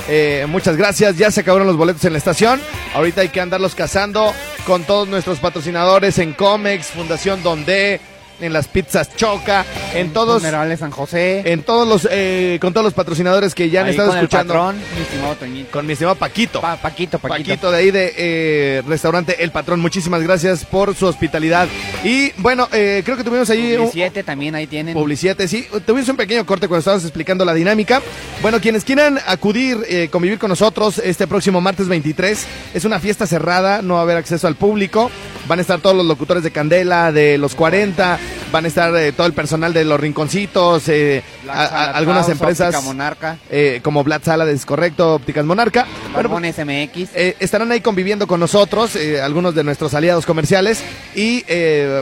eh, 0.08 0.46
muchas 0.48 0.78
gracias, 0.78 1.18
ya 1.18 1.30
se 1.32 1.42
acabaron 1.42 1.68
los 1.68 1.76
boletos 1.76 2.06
en 2.06 2.14
la 2.14 2.18
estación, 2.18 2.62
ahorita 2.94 3.20
hay 3.20 3.28
que 3.28 3.42
andarlos 3.42 3.76
cazando 3.76 4.34
con 4.66 4.86
todos 4.86 5.10
nuestros 5.10 5.40
patrocinadores 5.40 6.18
en 6.18 6.32
Comex, 6.32 6.88
Fundación 6.88 7.44
Donde, 7.44 8.00
en 8.40 8.54
las 8.54 8.68
pizzas 8.68 9.16
Choca, 9.16 9.66
en 9.94 10.12
todos, 10.14 10.42
Funerales 10.42 10.80
San 10.80 10.92
José. 10.92 11.44
en 11.46 11.64
todos 11.64 11.88
los, 11.88 12.08
eh, 12.12 12.58
con 12.62 12.74
todos 12.74 12.84
los 12.84 12.94
patrocinadores 12.94 13.56
que 13.56 13.70
ya 13.70 13.82
han 13.82 13.86
Ahí 13.88 13.92
estado 13.92 14.10
con 14.10 14.18
escuchando. 14.18 14.54
El 14.54 14.60
patrón, 14.60 14.76
mi 14.96 15.02
estimado 15.02 15.36
Toñito. 15.36 15.72
Con 15.72 15.86
mi 15.88 15.94
estimado 15.94 16.16
Paquito. 16.16 16.62
Pa- 16.62 16.76
Paquito, 16.78 17.20
Paquito. 17.20 17.50
Paquito 17.50 17.72
de 17.72 17.78
ahí 17.78 17.92
de 17.92 18.14
eh, 18.18 18.84
restaurante 18.88 19.44
El 19.44 19.52
Patrón, 19.52 19.80
muchísimas 19.80 20.22
gracias 20.22 20.66
por 20.66 20.96
su 20.96 21.06
hospitalidad. 21.06 21.68
Y 22.04 22.32
bueno, 22.38 22.68
eh, 22.72 23.02
creo 23.06 23.18
que 23.18 23.24
tuvimos 23.24 23.50
ahí 23.50 23.76
un, 23.78 23.92
7 23.92 24.24
también 24.24 24.56
ahí 24.56 24.68
tienen. 24.68 24.94
Publiciete, 24.94 25.48
sí. 25.48 25.68
Tuvimos 25.86 26.10
un 26.10 26.18
pequeño 26.18 26.46
corte 26.46 26.68
cuando 26.68 26.80
estábamos 26.80 27.04
explicando 27.06 27.46
la 27.46 27.54
dinámica. 27.54 28.02
Bueno, 28.42 28.60
quienes 28.60 28.84
quieran 28.84 29.20
acudir, 29.26 29.78
eh, 29.88 30.10
convivir 30.12 30.40
con 30.40 30.50
nosotros 30.50 31.00
este 31.00 31.28
próximo 31.28 31.62
martes 31.62 31.88
23, 31.88 32.46
es 32.74 32.86
una 32.86 33.00
fiesta 33.00 33.26
cerrada, 33.28 33.82
no 33.82 33.96
va 33.96 34.02
a 34.02 34.04
haber 34.04 34.18
acceso 34.18 34.48
al 34.48 34.56
público. 34.56 35.10
Van 35.48 35.60
a 35.60 35.62
estar 35.62 35.80
todos 35.80 35.96
los 35.96 36.06
locutores 36.08 36.42
de 36.44 36.50
Candela, 36.52 37.12
de 37.12 37.38
los 37.38 37.54
40, 37.54 38.18
van 38.52 38.66
a 38.66 38.68
estar 38.68 38.96
eh, 38.96 39.12
todo 39.12 39.28
el 39.28 39.34
personal 39.34 39.74
de 39.74 39.86
los 39.86 40.00
rinconcitos, 40.00 40.90
eh, 40.90 41.22
a- 41.48 41.66
a- 41.66 41.92
algunas 41.92 42.28
empresas 42.30 42.84
Monarca, 42.84 43.38
eh, 43.52 43.80
como 43.84 44.04
Black 44.04 44.24
Salad, 44.24 44.50
es 44.50 44.66
correcto, 44.66 45.14
Ópticas 45.16 45.46
Monarca. 45.46 45.86
Bueno, 46.14 46.30
pues, 46.30 46.58
MX. 46.58 47.10
eh, 47.14 47.36
estarán 47.40 47.72
ahí 47.72 47.82
conviviendo 47.82 48.26
con 48.26 48.40
nosotros, 48.40 48.98
algunos 49.22 49.54
de 49.54 49.64
nuestros 49.64 49.94
aliados 49.94 50.26
comerciales. 50.26 50.82
Y 51.16 51.44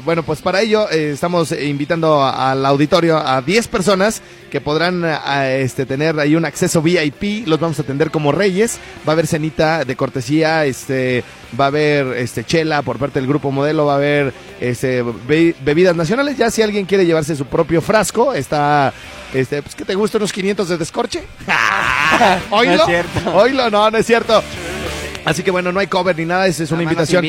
bueno, 0.05 0.23
pues 0.23 0.41
para 0.41 0.61
ello 0.61 0.89
estamos 0.89 1.51
invitando 1.51 2.23
al 2.25 2.65
auditorio 2.65 3.17
a 3.17 3.41
10 3.41 3.67
personas 3.67 4.21
que 4.51 4.61
podrán 4.61 5.03
a, 5.03 5.49
este, 5.51 5.85
tener 5.85 6.17
ahí 6.19 6.35
un 6.35 6.45
acceso 6.45 6.81
VIP. 6.81 7.45
Los 7.47 7.59
vamos 7.59 7.77
a 7.79 7.81
atender 7.81 8.09
como 8.11 8.31
reyes. 8.31 8.77
Va 9.07 9.11
a 9.11 9.13
haber 9.13 9.27
cenita 9.27 9.83
de 9.83 9.95
cortesía, 9.95 10.65
este, 10.65 11.23
va 11.59 11.65
a 11.65 11.67
haber 11.67 12.17
este, 12.17 12.43
chela 12.43 12.81
por 12.81 12.97
parte 12.97 13.19
del 13.19 13.27
grupo 13.27 13.51
modelo, 13.51 13.85
va 13.85 13.93
a 13.93 13.97
haber 13.97 14.33
este, 14.59 15.01
be- 15.27 15.55
bebidas 15.63 15.95
nacionales. 15.95 16.37
Ya 16.37 16.49
si 16.51 16.61
alguien 16.61 16.85
quiere 16.85 17.05
llevarse 17.05 17.35
su 17.35 17.45
propio 17.45 17.81
frasco, 17.81 18.33
está... 18.33 18.93
Este, 19.33 19.63
pues 19.63 19.73
que 19.73 19.83
te 19.83 19.95
gusta 19.95 20.17
unos 20.19 20.31
500 20.31 20.69
de 20.69 20.77
descorche. 20.77 21.23
Oílo. 22.51 22.75
No 22.75 22.79
es 22.81 22.85
cierto. 22.85 23.35
Oílo, 23.35 23.69
no, 23.69 23.89
no 23.89 23.97
es 23.97 24.05
cierto. 24.05 24.43
Así 25.25 25.41
que 25.41 25.51
bueno, 25.51 25.71
no 25.71 25.79
hay 25.79 25.87
cover 25.87 26.17
ni 26.17 26.25
nada, 26.25 26.47
es, 26.47 26.59
es 26.59 26.71
una 26.71 26.83
invitación. 26.83 27.21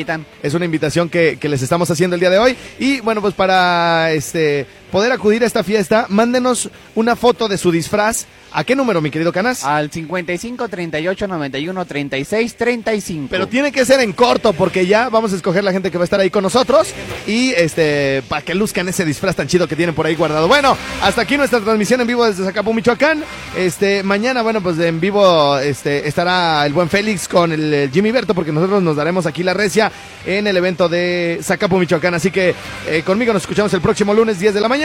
Es 0.43 0.53
una 0.53 0.65
invitación 0.65 1.09
que, 1.09 1.37
que 1.39 1.47
les 1.47 1.61
estamos 1.61 1.89
haciendo 1.89 2.15
el 2.15 2.19
día 2.19 2.29
de 2.29 2.37
hoy. 2.37 2.55
Y 2.77 2.99
bueno, 2.99 3.21
pues 3.21 3.33
para 3.33 4.11
este 4.11 4.67
poder 4.95 5.11
acudir 5.11 5.43
a 5.43 5.45
esta 5.45 5.61
fiesta, 5.61 6.05
mándenos 6.07 6.69
una 6.95 7.17
foto 7.17 7.49
de 7.49 7.57
su 7.57 7.69
disfraz. 7.69 8.27
¿A 8.53 8.63
qué 8.63 8.77
número, 8.77 9.01
mi 9.01 9.11
querido 9.11 9.33
Canas? 9.33 9.65
Al 9.65 9.91
55 9.91 10.69
38 10.69 11.27
91 11.27 11.85
36 11.85 12.55
35. 12.55 13.27
Pero 13.29 13.49
tiene 13.49 13.73
que 13.73 13.83
ser 13.83 13.99
en 13.99 14.13
corto 14.13 14.53
porque 14.53 14.87
ya 14.87 15.09
vamos 15.09 15.33
a 15.33 15.35
escoger 15.35 15.65
la 15.65 15.73
gente 15.73 15.91
que 15.91 15.97
va 15.97 16.03
a 16.03 16.05
estar 16.05 16.21
ahí 16.21 16.29
con 16.29 16.41
nosotros 16.41 16.93
y 17.27 17.51
este 17.51 18.23
para 18.29 18.41
que 18.43 18.55
luzcan 18.55 18.87
ese 18.87 19.03
disfraz 19.03 19.35
tan 19.35 19.49
chido 19.49 19.67
que 19.67 19.75
tienen 19.75 19.93
por 19.93 20.05
ahí 20.05 20.15
guardado. 20.15 20.47
Bueno, 20.47 20.77
hasta 21.01 21.23
aquí 21.23 21.35
nuestra 21.35 21.59
transmisión 21.59 21.99
en 21.99 22.07
vivo 22.07 22.25
desde 22.25 22.45
Zacapu, 22.45 22.73
Michoacán. 22.73 23.25
Este 23.57 24.03
mañana, 24.03 24.41
bueno, 24.41 24.61
pues 24.61 24.79
en 24.79 25.01
vivo 25.01 25.59
este 25.59 26.07
estará 26.07 26.65
el 26.65 26.71
buen 26.71 26.87
Félix 26.87 27.27
con 27.27 27.51
el, 27.51 27.89
Jimmy 27.91 28.11
Berto 28.11 28.33
porque 28.33 28.53
nosotros 28.53 28.81
nos 28.81 28.95
daremos 28.95 29.25
aquí 29.25 29.43
la 29.43 29.53
recia 29.53 29.91
en 30.25 30.47
el 30.47 30.55
evento 30.55 30.87
de 30.87 31.39
Zacapu, 31.43 31.77
Michoacán. 31.77 32.13
Así 32.13 32.31
que 32.31 32.55
eh, 32.87 33.03
conmigo 33.05 33.33
nos 33.33 33.43
escuchamos 33.43 33.73
el 33.73 33.81
próximo 33.81 34.13
lunes 34.13 34.39
10 34.39 34.53
de 34.53 34.61
la 34.61 34.69
mañana. 34.69 34.84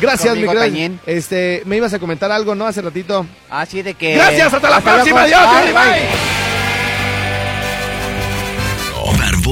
Gracias, 0.00 0.30
Conmigo 0.30 0.52
mi 0.52 0.58
querido. 0.58 0.64
también. 0.64 1.00
Este, 1.06 1.62
me 1.66 1.76
ibas 1.76 1.92
a 1.94 1.98
comentar 1.98 2.30
algo, 2.32 2.54
¿no? 2.54 2.66
Hace 2.66 2.82
ratito. 2.82 3.26
Así 3.50 3.82
de 3.82 3.94
que. 3.94 4.14
Gracias, 4.14 4.52
hasta 4.52 4.70
la 4.70 4.80
luego. 4.80 4.96
próxima. 4.96 5.22
Adiós. 5.22 5.40
Bye, 5.64 5.72
bye. 5.72 5.72
bye. 5.72 6.41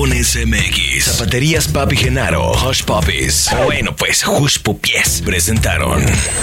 Barbones 0.00 0.34
MX, 0.46 1.04
Zapaterías 1.04 1.68
Papi 1.68 1.94
Genaro, 1.94 2.52
Hush 2.52 2.84
Puppies. 2.84 3.50
Bueno, 3.66 3.94
pues 3.94 4.26
Hush 4.26 4.58
Puppies 4.60 5.20
presentaron 5.22 6.02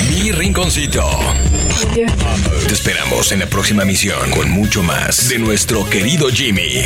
Mi 0.10 0.32
Rinconcito. 0.32 1.04
Te 2.68 2.74
esperamos 2.74 3.32
en 3.32 3.40
la 3.40 3.48
próxima 3.48 3.84
misión 3.84 4.30
con 4.30 4.52
mucho 4.52 4.84
más 4.84 5.30
de 5.30 5.40
nuestro 5.40 5.90
querido 5.90 6.30
Jimmy. 6.30 6.84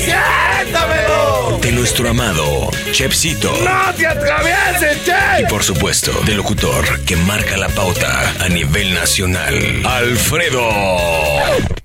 De 1.61 1.71
nuestro 1.73 2.09
amado 2.09 2.71
Chepsito. 2.93 3.51
¡No 3.65 3.93
te 3.93 4.07
atravieses, 4.07 5.03
che! 5.03 5.41
Y 5.41 5.45
por 5.49 5.63
supuesto, 5.63 6.13
del 6.25 6.37
locutor 6.37 7.01
que 7.01 7.17
marca 7.17 7.57
la 7.57 7.67
pauta 7.67 8.33
a 8.39 8.47
nivel 8.47 8.93
nacional, 8.93 9.81
Alfredo 9.85 10.69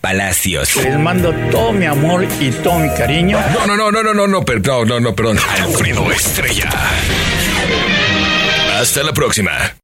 Palacios. 0.01 0.77
Les 0.77 0.97
mando 0.97 1.33
todo 1.51 1.73
mi 1.73 1.87
amor 1.87 2.27
y 2.39 2.51
todo 2.51 2.79
mi 2.79 2.89
cariño. 2.91 3.41
No, 3.53 3.67
no, 3.67 3.77
no, 3.77 3.91
no, 3.91 4.03
no, 4.05 4.15
no, 4.15 4.27
no, 4.29 4.45
perdón, 4.45 4.76
no, 4.85 5.01
no, 5.01 5.15
perdón. 5.15 5.39
Alfredo 5.39 6.11
Estrella. 6.11 6.71
Hasta 8.79 9.03
la 9.03 9.13
próxima. 9.13 9.77